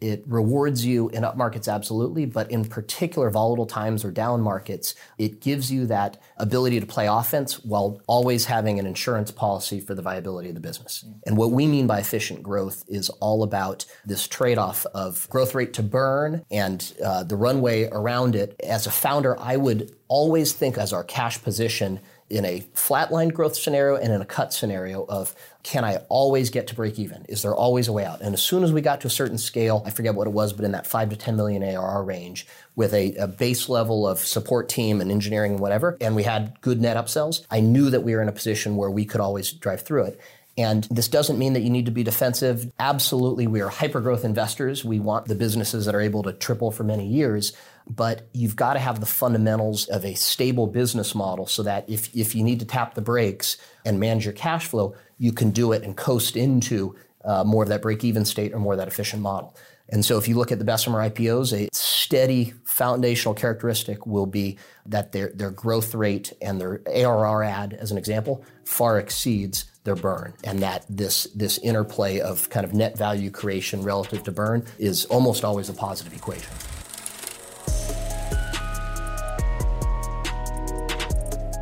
It 0.00 0.22
rewards 0.26 0.84
you 0.84 1.08
in 1.10 1.24
up 1.24 1.36
markets, 1.36 1.68
absolutely, 1.68 2.26
but 2.26 2.50
in 2.50 2.64
particular 2.64 3.30
volatile 3.30 3.66
times 3.66 4.04
or 4.04 4.10
down 4.10 4.40
markets, 4.40 4.94
it 5.18 5.40
gives 5.40 5.70
you 5.70 5.86
that 5.86 6.20
ability 6.36 6.80
to 6.80 6.86
play 6.86 7.06
offense 7.06 7.64
while 7.64 8.00
always 8.06 8.44
having 8.46 8.78
an 8.78 8.86
insurance 8.86 9.30
policy 9.30 9.80
for 9.80 9.94
the 9.94 10.02
viability 10.02 10.48
of 10.48 10.54
the 10.54 10.60
business. 10.60 11.04
And 11.26 11.36
what 11.36 11.52
we 11.52 11.66
mean 11.66 11.86
by 11.86 11.98
efficient 11.98 12.42
growth 12.42 12.84
is 12.88 13.08
all 13.10 13.42
about 13.42 13.86
this 14.04 14.28
trade 14.28 14.58
off 14.58 14.86
of 14.94 15.28
growth 15.30 15.54
rate 15.54 15.72
to 15.74 15.82
burn 15.82 16.44
and 16.50 16.92
uh, 17.04 17.24
the 17.24 17.36
runway 17.36 17.88
around 17.90 18.36
it. 18.36 18.54
As 18.62 18.86
a 18.86 18.90
founder, 18.90 19.38
I 19.40 19.56
would 19.56 19.94
always 20.08 20.52
think 20.52 20.78
as 20.78 20.92
our 20.92 21.04
cash 21.04 21.42
position 21.42 22.00
in 22.30 22.44
a 22.44 22.60
flatline 22.74 23.32
growth 23.32 23.54
scenario 23.54 23.96
and 23.96 24.12
in 24.12 24.20
a 24.20 24.24
cut 24.24 24.52
scenario 24.52 25.04
of 25.04 25.34
can 25.62 25.84
I 25.84 25.96
always 26.08 26.50
get 26.50 26.66
to 26.68 26.74
break 26.74 26.98
even? 26.98 27.24
Is 27.28 27.42
there 27.42 27.54
always 27.54 27.88
a 27.88 27.92
way 27.92 28.04
out? 28.04 28.20
And 28.22 28.34
as 28.34 28.42
soon 28.42 28.64
as 28.64 28.72
we 28.72 28.80
got 28.80 29.00
to 29.02 29.06
a 29.06 29.10
certain 29.10 29.38
scale, 29.38 29.82
I 29.86 29.90
forget 29.90 30.14
what 30.14 30.26
it 30.26 30.32
was, 30.32 30.52
but 30.52 30.64
in 30.64 30.72
that 30.72 30.86
five 30.86 31.10
to 31.10 31.16
10 31.16 31.36
million 31.36 31.62
ARR 31.62 32.02
range 32.02 32.46
with 32.76 32.92
a, 32.94 33.14
a 33.16 33.28
base 33.28 33.68
level 33.68 34.06
of 34.06 34.18
support 34.18 34.68
team 34.68 35.00
and 35.00 35.10
engineering 35.10 35.52
and 35.52 35.60
whatever, 35.60 35.96
and 36.00 36.16
we 36.16 36.22
had 36.22 36.60
good 36.60 36.80
net 36.80 36.96
upsells, 36.96 37.46
I 37.50 37.60
knew 37.60 37.90
that 37.90 38.02
we 38.02 38.14
were 38.14 38.22
in 38.22 38.28
a 38.28 38.32
position 38.32 38.76
where 38.76 38.90
we 38.90 39.04
could 39.04 39.20
always 39.20 39.52
drive 39.52 39.82
through 39.82 40.04
it. 40.04 40.20
And 40.56 40.84
this 40.84 41.08
doesn't 41.08 41.38
mean 41.38 41.54
that 41.54 41.62
you 41.62 41.70
need 41.70 41.86
to 41.86 41.92
be 41.92 42.04
defensive. 42.04 42.72
Absolutely, 42.78 43.46
we 43.46 43.60
are 43.60 43.68
hyper 43.68 44.00
growth 44.00 44.24
investors. 44.24 44.84
We 44.84 45.00
want 45.00 45.26
the 45.26 45.34
businesses 45.34 45.86
that 45.86 45.94
are 45.94 46.00
able 46.00 46.22
to 46.22 46.32
triple 46.32 46.70
for 46.70 46.84
many 46.84 47.06
years 47.06 47.54
but 47.88 48.28
you've 48.32 48.56
got 48.56 48.74
to 48.74 48.78
have 48.78 49.00
the 49.00 49.06
fundamentals 49.06 49.86
of 49.88 50.04
a 50.04 50.14
stable 50.14 50.66
business 50.66 51.14
model 51.14 51.46
so 51.46 51.62
that 51.62 51.88
if, 51.88 52.14
if 52.16 52.34
you 52.34 52.42
need 52.42 52.60
to 52.60 52.66
tap 52.66 52.94
the 52.94 53.02
brakes 53.02 53.58
and 53.84 54.00
manage 54.00 54.24
your 54.24 54.32
cash 54.32 54.66
flow, 54.66 54.94
you 55.18 55.32
can 55.32 55.50
do 55.50 55.72
it 55.72 55.82
and 55.82 55.96
coast 55.96 56.36
into 56.36 56.96
uh, 57.24 57.44
more 57.44 57.62
of 57.62 57.68
that 57.68 57.82
break 57.82 58.04
even 58.04 58.24
state 58.24 58.52
or 58.52 58.58
more 58.58 58.74
of 58.74 58.78
that 58.78 58.88
efficient 58.88 59.22
model. 59.22 59.54
And 59.90 60.04
so 60.04 60.16
if 60.16 60.26
you 60.28 60.36
look 60.36 60.50
at 60.50 60.58
the 60.58 60.64
Bessemer 60.64 60.98
IPOs, 61.10 61.52
a 61.52 61.68
steady 61.74 62.54
foundational 62.64 63.34
characteristic 63.34 64.06
will 64.06 64.26
be 64.26 64.58
that 64.86 65.12
their, 65.12 65.30
their 65.34 65.50
growth 65.50 65.94
rate 65.94 66.32
and 66.40 66.58
their 66.58 66.80
ARR 66.86 67.42
add, 67.42 67.74
as 67.74 67.90
an 67.90 67.98
example, 67.98 68.44
far 68.64 68.98
exceeds 68.98 69.66
their 69.84 69.94
burn. 69.94 70.32
And 70.42 70.60
that 70.60 70.86
this, 70.88 71.24
this 71.34 71.58
interplay 71.58 72.20
of 72.20 72.48
kind 72.48 72.64
of 72.64 72.72
net 72.72 72.96
value 72.96 73.30
creation 73.30 73.82
relative 73.82 74.22
to 74.24 74.32
burn 74.32 74.64
is 74.78 75.04
almost 75.06 75.44
always 75.44 75.68
a 75.68 75.74
positive 75.74 76.14
equation. 76.14 76.50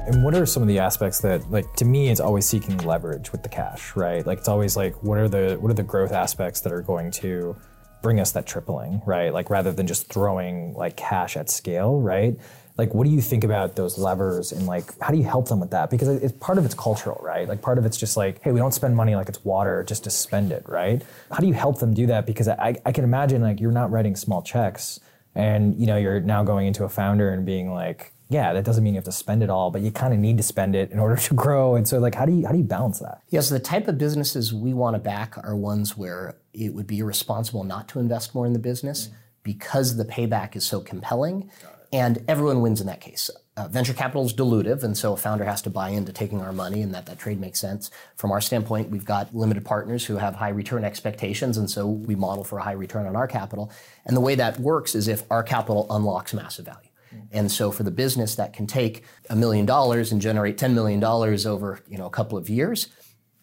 And 0.05 0.25
what 0.25 0.35
are 0.35 0.45
some 0.47 0.63
of 0.63 0.69
the 0.69 0.81
aspects 0.81 1.21
that, 1.21 1.49
like, 1.49 1.73
to 1.75 1.85
me, 1.85 2.09
it's 2.09 2.19
always 2.19 2.45
seeking 2.45 2.77
leverage 2.79 3.31
with 3.31 3.45
the 3.45 3.49
cash, 3.49 3.95
right? 3.95 4.27
Like, 4.27 4.39
it's 4.39 4.49
always 4.49 4.77
like, 4.77 5.01
what 5.03 5.17
are 5.17 5.29
the 5.29 5.57
what 5.61 5.71
are 5.71 5.75
the 5.75 5.85
growth 5.85 6.11
aspects 6.11 6.61
that 6.63 6.73
are 6.73 6.83
going 6.83 7.13
to 7.13 7.57
bring 8.03 8.19
us 8.19 8.33
that 8.33 8.45
tripling, 8.45 9.01
right? 9.07 9.33
Like, 9.33 9.49
rather 9.49 9.71
than 9.71 9.87
just 9.87 10.13
throwing 10.13 10.75
like 10.75 10.97
cash 10.97 11.37
at 11.37 11.49
scale, 11.49 12.01
right? 12.01 12.37
Like, 12.77 12.93
what 12.95 13.05
do 13.05 13.11
you 13.11 13.21
think 13.21 13.45
about 13.45 13.77
those 13.77 13.97
levers, 13.97 14.51
and 14.51 14.67
like, 14.67 14.99
how 15.01 15.13
do 15.13 15.19
you 15.19 15.25
help 15.25 15.49
them 15.49 15.61
with 15.61 15.71
that? 15.71 15.89
Because 15.89 16.09
it's 16.09 16.33
part 16.33 16.59
of 16.59 16.65
it's 16.65 16.75
cultural, 16.75 17.21
right? 17.23 17.47
Like, 17.47 17.63
part 17.63 17.79
of 17.79 17.87
it's 17.87 17.97
just 17.97 18.17
like, 18.17 18.43
hey, 18.43 18.51
we 18.51 18.59
don't 18.59 18.75
spend 18.75 18.97
money 18.97 19.15
like 19.15 19.29
it's 19.29 19.45
water 19.45 19.85
just 19.85 20.03
to 20.05 20.11
spend 20.11 20.51
it, 20.51 20.65
right? 20.69 21.01
How 21.31 21.39
do 21.39 21.47
you 21.47 21.53
help 21.53 21.79
them 21.79 21.95
do 21.95 22.07
that? 22.07 22.27
Because 22.27 22.49
I, 22.49 22.77
I 22.85 22.91
can 22.91 23.05
imagine 23.05 23.41
like 23.41 23.61
you're 23.61 23.71
not 23.71 23.93
writing 23.93 24.17
small 24.17 24.43
checks, 24.43 24.99
and 25.37 25.79
you 25.79 25.87
know 25.87 25.97
you're 25.97 26.21
now 26.21 26.43
going 26.43 26.67
into 26.67 26.83
a 26.83 26.89
founder 26.89 27.31
and 27.31 27.47
being 27.47 27.73
like 27.73 28.13
yeah, 28.33 28.53
that 28.53 28.65
doesn't 28.65 28.83
mean 28.83 28.95
you 28.95 28.99
have 28.99 29.05
to 29.05 29.13
spend 29.13 29.43
it 29.43 29.51
all, 29.51 29.71
but 29.71 29.83
you 29.83 29.91
kind 29.91 30.15
of 30.15 30.19
need 30.19 30.37
to 30.39 30.43
spend 30.43 30.75
it 30.75 30.91
in 30.91 30.99
order 30.99 31.17
to 31.17 31.35
grow. 31.43 31.75
And 31.77 31.87
so, 31.87 31.99
like, 31.99 32.15
how 32.15 32.25
do 32.25 32.33
you 32.33 32.47
how 32.47 32.53
do 32.53 32.59
you 32.59 32.65
balance 32.65 32.99
that? 33.01 33.23
Yes, 33.29 33.31
yeah, 33.31 33.41
so 33.41 33.55
the 33.55 33.61
type 33.61 33.89
of 33.89 33.99
businesses 33.99 34.53
we 34.53 34.73
want 34.73 34.95
to 34.95 34.99
back 34.99 35.37
are 35.45 35.55
ones 35.55 35.97
where 35.97 36.37
it 36.53 36.75
would 36.75 36.87
be 36.87 36.99
irresponsible 36.99 37.65
not 37.65 37.89
to 37.89 38.01
invest 38.01 38.35
more 38.35 38.47
in 38.47 38.53
the 38.53 38.59
business 38.59 39.07
mm-hmm. 39.07 39.17
because 39.43 39.97
the 39.97 40.05
payback 40.05 40.57
is 40.57 40.65
so 40.65 40.81
compelling, 40.81 41.51
and 41.93 42.25
everyone 42.27 42.63
wins 42.63 42.81
in 42.81 42.87
that 42.87 43.01
case. 43.01 43.31
Uh, 43.55 43.69
venture 43.69 43.93
capital 43.93 44.25
is 44.25 44.33
dilutive, 44.33 44.83
and 44.83 44.97
so 44.97 45.13
a 45.13 45.17
founder 45.17 45.45
has 45.45 45.61
to 45.61 45.69
buy 45.69 45.91
into 45.91 46.11
taking 46.11 46.41
our 46.41 46.53
money, 46.53 46.81
and 46.81 46.95
that 46.95 47.05
that 47.05 47.19
trade 47.19 47.39
makes 47.39 47.61
sense. 47.61 47.91
From 48.17 48.33
our 48.33 48.41
standpoint, 48.41 48.89
we've 48.89 49.05
got 49.05 49.35
limited 49.35 49.63
partners 49.63 50.07
who 50.07 50.17
have 50.17 50.37
high 50.37 50.49
return 50.49 50.85
expectations, 50.85 51.59
and 51.59 51.71
so 51.71 51.87
we 51.87 52.15
model 52.15 52.45
for 52.45 52.59
a 52.59 52.63
high 52.63 52.73
return 52.73 53.07
on 53.07 53.15
our 53.15 53.27
capital. 53.27 53.71
And 54.07 54.17
the 54.17 54.23
way 54.23 54.35
that 54.37 54.59
works 54.59 54.95
is 54.95 55.07
if 55.07 55.25
our 55.31 55.43
capital 55.43 55.87
unlocks 55.91 56.33
massive 56.33 56.65
value. 56.65 56.89
And 57.31 57.51
so 57.51 57.71
for 57.71 57.83
the 57.83 57.91
business 57.91 58.35
that 58.37 58.53
can 58.53 58.67
take 58.67 59.05
a 59.31 59.37
million 59.37 59.67
dollars 59.67 60.13
and 60.13 60.21
generate 60.21 60.59
$10 60.59 60.75
million 60.75 61.03
over 61.03 61.81
you 61.89 61.99
know, 61.99 62.07
a 62.07 62.11
couple 62.11 62.37
of 62.39 62.49
years, 62.49 62.89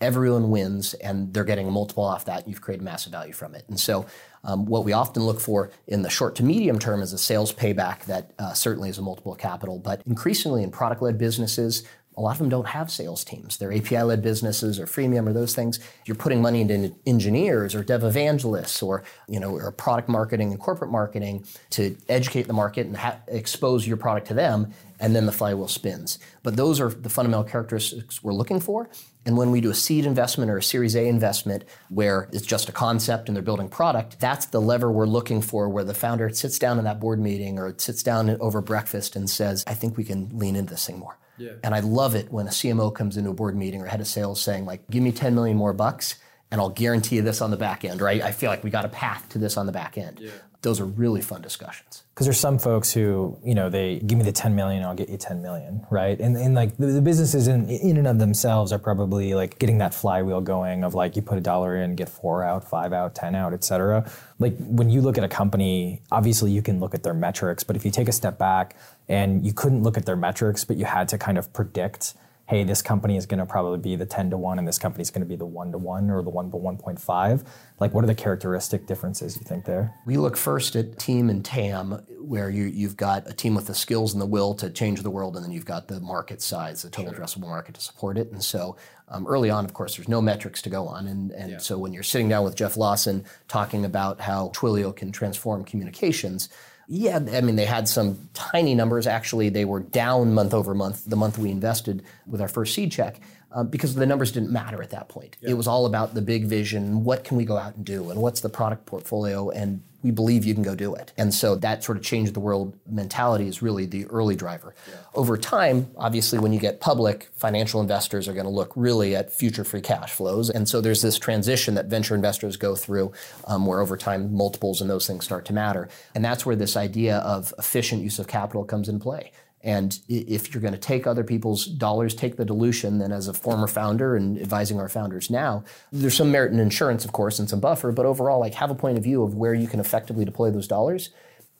everyone 0.01 0.49
wins 0.49 0.93
and 0.95 1.33
they're 1.33 1.43
getting 1.43 1.67
a 1.67 1.71
multiple 1.71 2.03
off 2.03 2.25
that. 2.25 2.47
You've 2.47 2.61
created 2.61 2.83
massive 2.83 3.11
value 3.11 3.33
from 3.33 3.55
it. 3.55 3.65
And 3.67 3.79
so 3.79 4.05
um, 4.43 4.65
what 4.65 4.85
we 4.85 4.93
often 4.93 5.23
look 5.23 5.39
for 5.39 5.71
in 5.87 6.01
the 6.01 6.09
short 6.09 6.35
to 6.35 6.43
medium 6.43 6.79
term 6.79 7.01
is 7.01 7.11
a 7.11 7.17
sales 7.17 7.51
payback 7.53 8.05
that 8.05 8.31
uh, 8.39 8.53
certainly 8.53 8.89
is 8.89 8.97
a 8.97 9.01
multiple 9.01 9.33
of 9.33 9.37
capital. 9.37 9.79
But 9.79 10.01
increasingly 10.05 10.63
in 10.63 10.71
product 10.71 11.01
led 11.01 11.17
businesses, 11.17 11.83
a 12.19 12.21
lot 12.21 12.31
of 12.31 12.39
them 12.39 12.49
don't 12.49 12.67
have 12.67 12.91
sales 12.91 13.23
teams. 13.23 13.55
They're 13.55 13.71
API 13.71 14.01
led 14.01 14.21
businesses 14.21 14.77
or 14.77 14.85
freemium 14.85 15.25
or 15.25 15.31
those 15.31 15.55
things. 15.55 15.79
You're 16.05 16.17
putting 16.17 16.41
money 16.41 16.59
into 16.59 16.93
engineers 17.05 17.73
or 17.73 17.81
dev 17.81 18.03
evangelists 18.03 18.83
or, 18.83 19.05
you 19.29 19.39
know, 19.39 19.55
or 19.55 19.71
product 19.71 20.09
marketing 20.09 20.51
and 20.51 20.59
corporate 20.59 20.91
marketing 20.91 21.45
to 21.71 21.95
educate 22.09 22.43
the 22.43 22.53
market 22.53 22.87
and 22.87 22.97
ha- 22.97 23.19
expose 23.29 23.87
your 23.87 23.95
product 23.95 24.27
to 24.27 24.33
them, 24.33 24.73
and 24.99 25.15
then 25.15 25.27
the 25.27 25.31
flywheel 25.31 25.69
spins. 25.69 26.19
But 26.43 26.57
those 26.57 26.81
are 26.81 26.89
the 26.89 27.07
fundamental 27.07 27.45
characteristics 27.45 28.21
we're 28.21 28.33
looking 28.33 28.59
for. 28.59 28.89
And 29.25 29.37
when 29.37 29.49
we 29.51 29.61
do 29.61 29.69
a 29.69 29.75
seed 29.75 30.05
investment 30.05 30.51
or 30.51 30.57
a 30.57 30.63
Series 30.63 30.97
A 30.97 31.07
investment 31.07 31.63
where 31.87 32.27
it's 32.33 32.45
just 32.45 32.67
a 32.67 32.73
concept 32.73 33.29
and 33.29 33.35
they're 33.35 33.43
building 33.43 33.69
product, 33.69 34.19
that's 34.19 34.47
the 34.47 34.59
lever 34.59 34.91
we're 34.91 35.05
looking 35.05 35.41
for 35.41 35.69
where 35.69 35.85
the 35.85 35.93
founder 35.93 36.29
sits 36.31 36.59
down 36.59 36.79
in 36.79 36.83
that 36.83 36.99
board 36.99 37.19
meeting 37.19 37.57
or 37.57 37.73
sits 37.77 38.03
down 38.03 38.29
over 38.41 38.59
breakfast 38.59 39.15
and 39.15 39.29
says, 39.29 39.63
I 39.65 39.73
think 39.73 39.95
we 39.95 40.03
can 40.03 40.37
lean 40.37 40.57
into 40.57 40.71
this 40.71 40.85
thing 40.85 40.99
more. 40.99 41.17
Yeah. 41.39 41.53
And 41.63 41.73
I 41.73 41.79
love 41.79 42.15
it 42.15 42.31
when 42.31 42.47
a 42.47 42.51
CMO 42.51 42.93
comes 42.93 43.17
into 43.17 43.29
a 43.29 43.33
board 43.33 43.55
meeting 43.55 43.81
or 43.81 43.85
head 43.85 44.01
of 44.01 44.07
sales 44.07 44.41
saying, 44.41 44.65
like, 44.65 44.87
give 44.89 45.01
me 45.01 45.11
10 45.11 45.33
million 45.33 45.57
more 45.57 45.73
bucks 45.73 46.15
and 46.51 46.59
I'll 46.59 46.69
guarantee 46.69 47.17
you 47.17 47.21
this 47.21 47.41
on 47.41 47.51
the 47.51 47.57
back 47.57 47.85
end, 47.85 48.01
right? 48.01 48.21
I 48.21 48.31
feel 48.31 48.49
like 48.49 48.63
we 48.63 48.69
got 48.69 48.85
a 48.85 48.89
path 48.89 49.29
to 49.29 49.37
this 49.37 49.57
on 49.57 49.65
the 49.65 49.71
back 49.71 49.97
end. 49.97 50.19
Yeah. 50.19 50.31
Those 50.61 50.81
are 50.81 50.85
really 50.85 51.21
fun 51.21 51.41
discussions. 51.41 52.03
Because 52.13 52.25
there's 52.25 52.39
some 52.39 52.59
folks 52.59 52.91
who, 52.91 53.37
you 53.45 53.55
know, 53.55 53.69
they 53.69 53.99
give 53.99 54.17
me 54.17 54.25
the 54.25 54.33
10 54.33 54.55
million, 54.55 54.83
I'll 54.83 54.95
get 54.95 55.07
you 55.07 55.15
10 55.15 55.41
million, 55.41 55.85
right? 55.89 56.19
And, 56.19 56.35
and 56.35 56.53
like 56.53 56.75
the, 56.75 56.87
the 56.87 57.01
businesses 57.01 57.47
in, 57.47 57.69
in 57.69 57.95
and 57.95 58.05
of 58.05 58.19
themselves 58.19 58.73
are 58.73 58.79
probably 58.79 59.33
like 59.35 59.57
getting 59.57 59.77
that 59.77 59.93
flywheel 59.93 60.41
going 60.41 60.83
of 60.83 60.93
like 60.93 61.15
you 61.15 61.21
put 61.21 61.37
a 61.37 61.41
dollar 61.41 61.77
in, 61.77 61.95
get 61.95 62.09
four 62.09 62.43
out, 62.43 62.67
five 62.67 62.91
out, 62.91 63.15
10 63.15 63.35
out, 63.35 63.53
et 63.53 63.63
cetera. 63.63 64.11
Like 64.37 64.57
when 64.57 64.89
you 64.89 64.99
look 64.99 65.17
at 65.17 65.23
a 65.23 65.29
company, 65.29 66.01
obviously 66.11 66.51
you 66.51 66.61
can 66.61 66.81
look 66.81 66.93
at 66.93 67.03
their 67.03 67.13
metrics, 67.13 67.63
but 67.63 67.77
if 67.77 67.85
you 67.85 67.91
take 67.91 68.09
a 68.09 68.13
step 68.13 68.37
back 68.37 68.75
and 69.07 69.45
you 69.45 69.53
couldn't 69.53 69.83
look 69.83 69.97
at 69.97 70.05
their 70.05 70.17
metrics, 70.17 70.65
but 70.65 70.75
you 70.75 70.83
had 70.83 71.07
to 71.09 71.17
kind 71.17 71.37
of 71.37 71.53
predict 71.53 72.15
hey, 72.49 72.63
this 72.63 72.81
company 72.81 73.15
is 73.15 73.27
going 73.27 73.37
to 73.37 73.45
probably 73.45 73.77
be 73.77 73.95
the 73.95 74.07
10 74.07 74.31
to 74.31 74.37
1 74.37 74.57
and 74.57 74.67
this 74.67 74.79
company 74.79 75.03
is 75.03 75.11
going 75.11 75.21
to 75.21 75.27
be 75.27 75.35
the 75.35 75.45
1 75.45 75.71
to 75.71 75.77
1 75.77 76.09
or 76.09 76.23
the 76.23 76.31
1 76.31 76.49
to 76.49 76.57
1.5? 76.57 77.45
Like, 77.79 77.93
what 77.93 78.03
are 78.03 78.07
the 78.07 78.15
characteristic 78.15 78.87
differences 78.87 79.37
you 79.37 79.43
think 79.43 79.65
there? 79.65 79.93
We 80.07 80.17
look 80.17 80.35
first 80.35 80.75
at 80.75 80.97
team 80.97 81.29
and 81.29 81.45
TAM, 81.45 81.91
where 82.19 82.49
you, 82.49 82.63
you've 82.63 82.97
got 82.97 83.29
a 83.29 83.33
team 83.33 83.53
with 83.53 83.67
the 83.67 83.75
skills 83.75 84.13
and 84.13 84.21
the 84.21 84.25
will 84.25 84.55
to 84.55 84.71
change 84.71 85.03
the 85.03 85.11
world, 85.11 85.35
and 85.35 85.45
then 85.45 85.51
you've 85.51 85.65
got 85.65 85.87
the 85.87 85.99
market 85.99 86.41
size, 86.41 86.81
the 86.81 86.89
total 86.89 87.13
sure. 87.13 87.23
addressable 87.23 87.47
market 87.47 87.75
to 87.75 87.81
support 87.81 88.17
it. 88.17 88.31
And 88.31 88.43
so 88.43 88.75
um, 89.09 89.27
early 89.27 89.51
on, 89.51 89.63
of 89.63 89.73
course, 89.73 89.97
there's 89.97 90.09
no 90.09 90.19
metrics 90.19 90.59
to 90.63 90.71
go 90.71 90.87
on. 90.87 91.05
And, 91.05 91.31
and 91.31 91.51
yeah. 91.51 91.57
so 91.59 91.77
when 91.77 91.93
you're 91.93 92.01
sitting 92.01 92.29
down 92.29 92.43
with 92.43 92.55
Jeff 92.55 92.77
Lawson 92.77 93.25
talking 93.47 93.85
about 93.85 94.21
how 94.21 94.49
Twilio 94.55 94.95
can 94.95 95.11
transform 95.11 95.63
communications, 95.63 96.49
yeah, 96.91 97.19
I 97.33 97.41
mean, 97.41 97.55
they 97.55 97.65
had 97.65 97.87
some 97.87 98.29
tiny 98.33 98.73
numbers. 98.73 99.05
Actually, 99.05 99.49
they 99.49 99.63
were 99.63 99.79
down 99.79 100.33
month 100.33 100.55
over 100.55 100.73
month 100.73 101.05
the 101.05 101.15
month 101.15 101.37
we 101.37 101.51
invested 101.51 102.03
with 102.25 102.41
our 102.41 102.47
first 102.47 102.73
seed 102.73 102.91
check 102.91 103.21
um, 103.51 103.67
because 103.67 103.95
the 103.95 104.05
numbers 104.05 104.31
didn't 104.31 104.51
matter 104.51 104.81
at 104.81 104.89
that 104.91 105.09
point. 105.09 105.37
Yeah. 105.41 105.51
It 105.51 105.53
was 105.53 105.67
all 105.67 105.85
about 105.85 106.13
the 106.13 106.21
big 106.21 106.45
vision 106.45 107.03
what 107.03 107.23
can 107.23 107.37
we 107.37 107.45
go 107.45 107.57
out 107.57 107.75
and 107.75 107.85
do, 107.85 108.09
and 108.09 108.21
what's 108.21 108.41
the 108.41 108.49
product 108.49 108.85
portfolio, 108.85 109.49
and 109.49 109.81
we 110.01 110.11
believe 110.11 110.45
you 110.45 110.53
can 110.53 110.63
go 110.63 110.75
do 110.75 110.95
it. 110.95 111.11
And 111.17 111.33
so 111.33 111.55
that 111.55 111.83
sort 111.83 111.97
of 111.97 112.03
change 112.03 112.31
the 112.31 112.39
world 112.39 112.77
mentality 112.87 113.47
is 113.47 113.61
really 113.61 113.85
the 113.85 114.05
early 114.05 114.35
driver. 114.35 114.73
Yeah. 114.87 114.95
Over 115.13 115.37
time, 115.37 115.91
obviously, 115.97 116.39
when 116.39 116.53
you 116.53 116.59
get 116.59 116.79
public, 116.79 117.27
financial 117.35 117.81
investors 117.81 118.27
are 118.27 118.33
going 118.33 118.45
to 118.45 118.51
look 118.51 118.71
really 118.75 119.15
at 119.15 119.33
future 119.33 119.65
free 119.65 119.81
cash 119.81 120.11
flows. 120.11 120.49
And 120.49 120.69
so 120.69 120.79
there's 120.79 121.01
this 121.01 121.19
transition 121.19 121.73
that 121.75 121.87
venture 121.87 122.15
investors 122.15 122.55
go 122.55 122.75
through 122.75 123.11
um, 123.45 123.65
where 123.65 123.81
over 123.81 123.97
time 123.97 124.33
multiples 124.33 124.79
and 124.79 124.89
those 124.89 125.05
things 125.05 125.25
start 125.25 125.43
to 125.45 125.53
matter. 125.53 125.89
And 126.15 126.23
that's 126.23 126.45
where 126.45 126.55
this 126.55 126.77
idea 126.77 127.17
of 127.17 127.53
efficient 127.57 128.01
use 128.01 128.19
of 128.19 128.27
capital 128.27 128.63
comes 128.63 128.87
in 128.87 128.99
play. 128.99 129.33
And 129.61 129.99
if 130.07 130.53
you're 130.53 130.61
going 130.61 130.73
to 130.73 130.79
take 130.79 131.05
other 131.05 131.23
people's 131.23 131.65
dollars, 131.65 132.15
take 132.15 132.37
the 132.37 132.45
dilution, 132.45 132.99
then 132.99 133.11
as 133.11 133.27
a 133.27 133.33
former 133.33 133.67
founder 133.67 134.15
and 134.15 134.39
advising 134.39 134.79
our 134.79 134.87
founders 134.87 135.29
now, 135.29 135.63
there's 135.91 136.15
some 136.15 136.31
merit 136.31 136.53
in 136.53 136.59
insurance, 136.59 137.03
of 137.03 137.11
course, 137.11 137.39
and 137.39 137.49
some 137.49 137.59
buffer, 137.59 137.91
but 137.91 138.05
overall, 138.05 138.39
like 138.39 138.53
have 138.53 138.71
a 138.71 138.75
point 138.75 138.97
of 138.97 139.03
view 139.03 139.21
of 139.21 139.35
where 139.35 139.53
you 139.53 139.67
can 139.67 139.79
effectively 139.79 140.23
deploy 140.23 140.49
those 140.49 140.67
dollars. 140.67 141.09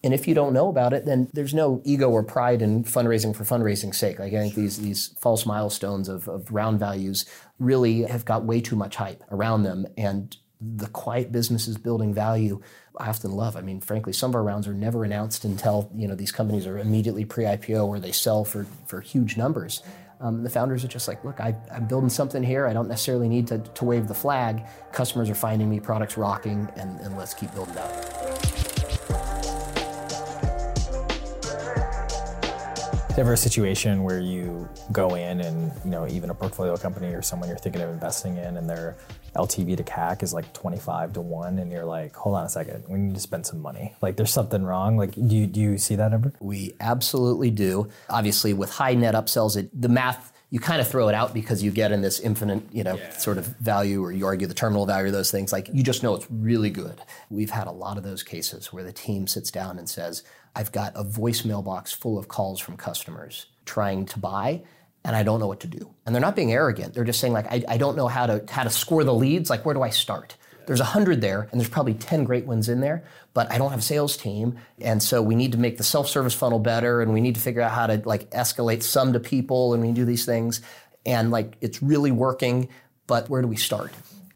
And 0.02 0.14
if 0.14 0.30
you 0.30 0.34
don't 0.34 0.54
know 0.54 0.70
about 0.70 0.94
it, 0.94 1.06
then 1.06 1.30
there's 1.34 1.54
no 1.54 1.82
ego 1.84 2.10
or 2.10 2.24
pride 2.24 2.62
in 2.62 2.86
fundraising 2.86 3.36
for 3.36 3.44
fundraising's 3.44 3.98
sake. 3.98 4.18
Like 4.18 4.34
I 4.34 4.40
think 4.40 4.56
these 4.56 4.78
these 4.78 5.14
false 5.20 5.46
milestones 5.46 6.08
of, 6.08 6.30
of 6.30 6.50
round 6.52 6.80
values 6.80 7.26
really 7.60 8.04
have 8.04 8.24
got 8.24 8.46
way 8.46 8.62
too 8.62 8.78
much 8.78 8.96
hype 8.96 9.24
around 9.30 9.64
them. 9.64 9.86
And 9.98 10.38
the 10.62 10.88
quiet 10.88 11.32
businesses 11.32 11.78
building 11.78 12.14
value 12.14 12.62
I 12.98 13.08
often 13.08 13.32
love. 13.32 13.56
I 13.56 13.62
mean, 13.62 13.80
frankly, 13.80 14.12
some 14.12 14.32
of 14.32 14.36
our 14.36 14.44
rounds 14.44 14.68
are 14.68 14.74
never 14.74 15.06
announced 15.06 15.46
until 15.46 15.90
you 15.96 16.08
know 16.08 16.16
these 16.16 16.32
companies 16.32 16.68
are 16.68 16.78
immediately 16.78 17.24
pre-IPO 17.24 17.88
where 17.88 18.00
they 18.00 18.12
sell 18.12 18.44
for 18.44 18.66
for 18.86 19.00
huge 19.00 19.38
numbers. 19.38 19.82
Um, 20.22 20.44
the 20.44 20.50
founders 20.50 20.84
are 20.84 20.90
just 20.90 21.08
like, 21.08 21.24
look, 21.24 21.40
I, 21.40 21.56
am 21.72 21.88
building 21.88 22.10
something 22.10 22.44
here. 22.44 22.68
I 22.68 22.74
don't 22.74 22.90
necessarily 22.90 23.30
need 23.30 23.48
to, 23.48 23.60
to 23.60 23.86
wave 23.86 24.10
the 24.10 24.14
flag. 24.14 24.66
Customers 24.92 25.30
are 25.30 25.36
finding 25.36 25.70
me, 25.70 25.80
products 25.80 26.18
rocking, 26.18 26.68
and, 26.76 27.00
and 27.00 27.18
let's 27.18 27.34
keep 27.34 27.54
building 27.54 27.78
out. 27.78 28.40
ever 33.20 33.34
a 33.34 33.38
situation 33.38 34.04
where 34.04 34.22
you 34.22 34.70
go 34.94 35.16
in 35.16 35.42
and 35.42 35.74
you 35.84 35.92
know 35.92 36.08
even 36.08 36.30
a 36.30 36.34
portfolio 36.34 36.78
company 36.78 37.08
or 37.08 37.22
someone 37.22 37.50
you're 37.50 37.58
thinking 37.58 37.82
of 37.82 37.90
investing 37.90 38.38
in 38.38 38.56
and 38.56 38.70
their 38.70 38.96
LTV 39.34 39.78
to 39.78 39.84
CAC 39.84 40.24
is 40.24 40.34
like 40.34 40.52
25 40.54 41.14
to 41.14 41.22
1 41.22 41.60
and 41.60 41.72
you're 41.72 41.86
like 41.86 42.16
hold 42.16 42.36
on 42.36 42.46
a 42.46 42.50
second 42.50 42.84
we 42.88 43.00
need 43.00 43.16
to 43.16 43.22
spend 43.22 43.46
some 43.46 43.62
money 43.62 43.96
like 44.02 44.16
there's 44.16 44.34
something 44.34 44.64
wrong 44.64 44.98
like 44.98 45.14
do 45.14 45.36
you, 45.36 45.48
do 45.48 45.60
you 45.60 45.78
see 45.78 45.96
that 45.96 46.14
ever 46.14 46.34
we 46.40 46.74
absolutely 46.80 47.52
do 47.52 47.88
obviously 48.10 48.54
with 48.54 48.72
high 48.72 48.94
net 48.94 49.16
upsells 49.16 49.56
it, 49.58 49.70
the 49.80 49.90
math 49.90 50.34
you 50.52 50.60
kind 50.60 50.82
of 50.82 50.88
throw 50.88 51.08
it 51.10 51.16
out 51.16 51.34
because 51.34 51.62
you 51.62 51.70
get 51.70 51.92
in 51.92 52.02
this 52.02 52.20
infinite, 52.20 52.64
you 52.72 52.84
know, 52.84 52.96
yeah. 52.96 53.12
sort 53.18 53.38
of 53.38 53.46
value, 53.58 54.04
or 54.04 54.12
you 54.12 54.26
argue 54.26 54.48
the 54.48 54.54
terminal 54.54 54.86
value 54.86 55.08
of 55.08 55.14
those 55.14 55.30
things. 55.30 55.52
Like 55.52 55.70
you 55.72 55.84
just 55.84 56.02
know 56.02 56.16
it's 56.16 56.30
really 56.32 56.72
good. 56.72 57.00
We've 57.30 57.52
had 57.52 57.68
a 57.68 57.72
lot 57.72 57.98
of 57.98 58.04
those 58.04 58.24
cases 58.24 58.74
where 58.74 58.84
the 58.84 58.92
team 58.92 59.28
sits 59.28 59.52
down 59.52 59.78
and 59.78 59.88
says, 59.88 60.24
I've 60.56 60.72
got 60.72 60.94
a 60.96 61.04
voicemail 61.04 61.64
box 61.64 61.92
full 61.92 62.18
of 62.18 62.28
calls 62.28 62.60
from 62.60 62.78
customers 62.78 63.46
trying 63.66 64.06
to 64.08 64.18
buy 64.18 64.64
and 65.04 65.16
I 65.16 65.24
don't 65.24 65.40
know 65.40 65.48
what 65.48 65.62
to 65.62 65.68
do. 65.68 65.94
And 66.06 66.14
they're 66.14 66.22
not 66.22 66.36
being 66.36 66.52
arrogant. 66.52 66.94
They're 66.94 67.04
just 67.04 67.20
saying 67.20 67.34
like, 67.34 67.48
I, 67.48 67.64
I 67.68 67.78
don't 67.78 67.96
know 67.96 68.08
how 68.08 68.26
to 68.26 68.44
how 68.50 68.64
to 68.64 68.70
score 68.70 69.04
the 69.04 69.14
leads. 69.14 69.50
Like, 69.50 69.66
where 69.66 69.74
do 69.74 69.82
I 69.82 69.90
start? 69.90 70.36
There's 70.68 70.82
a 70.82 70.86
hundred 70.86 71.22
there, 71.22 71.48
and 71.52 71.60
there's 71.60 71.70
probably 71.70 71.96
ten 71.96 72.26
great 72.26 72.46
ones 72.46 72.70
in 72.70 72.80
there. 72.80 73.04
But 73.34 73.52
I 73.52 73.58
don't 73.58 73.72
have 73.72 73.80
a 73.80 73.84
sales 73.84 74.18
team, 74.18 74.58
and 74.80 75.02
so 75.02 75.22
we 75.22 75.36
need 75.36 75.54
to 75.54 75.58
make 75.58 75.78
the 75.78 75.84
self-service 75.84 76.34
funnel 76.34 76.60
better, 76.60 77.02
and 77.02 77.14
we 77.14 77.22
need 77.22 77.36
to 77.36 77.42
figure 77.42 77.62
out 77.62 77.72
how 77.72 77.88
to 77.88 78.02
like 78.06 78.30
escalate 78.32 78.84
some 78.84 79.14
to 79.14 79.20
people, 79.20 79.74
and 79.74 79.82
we 79.82 79.92
do 79.92 80.06
these 80.06 80.26
things, 80.26 80.62
and 81.06 81.32
like 81.32 81.58
it's 81.62 81.82
really 81.82 82.12
working. 82.12 82.70
But 83.08 83.30
where 83.30 83.42
do 83.42 83.48
we 83.48 83.56
start? 83.56 83.92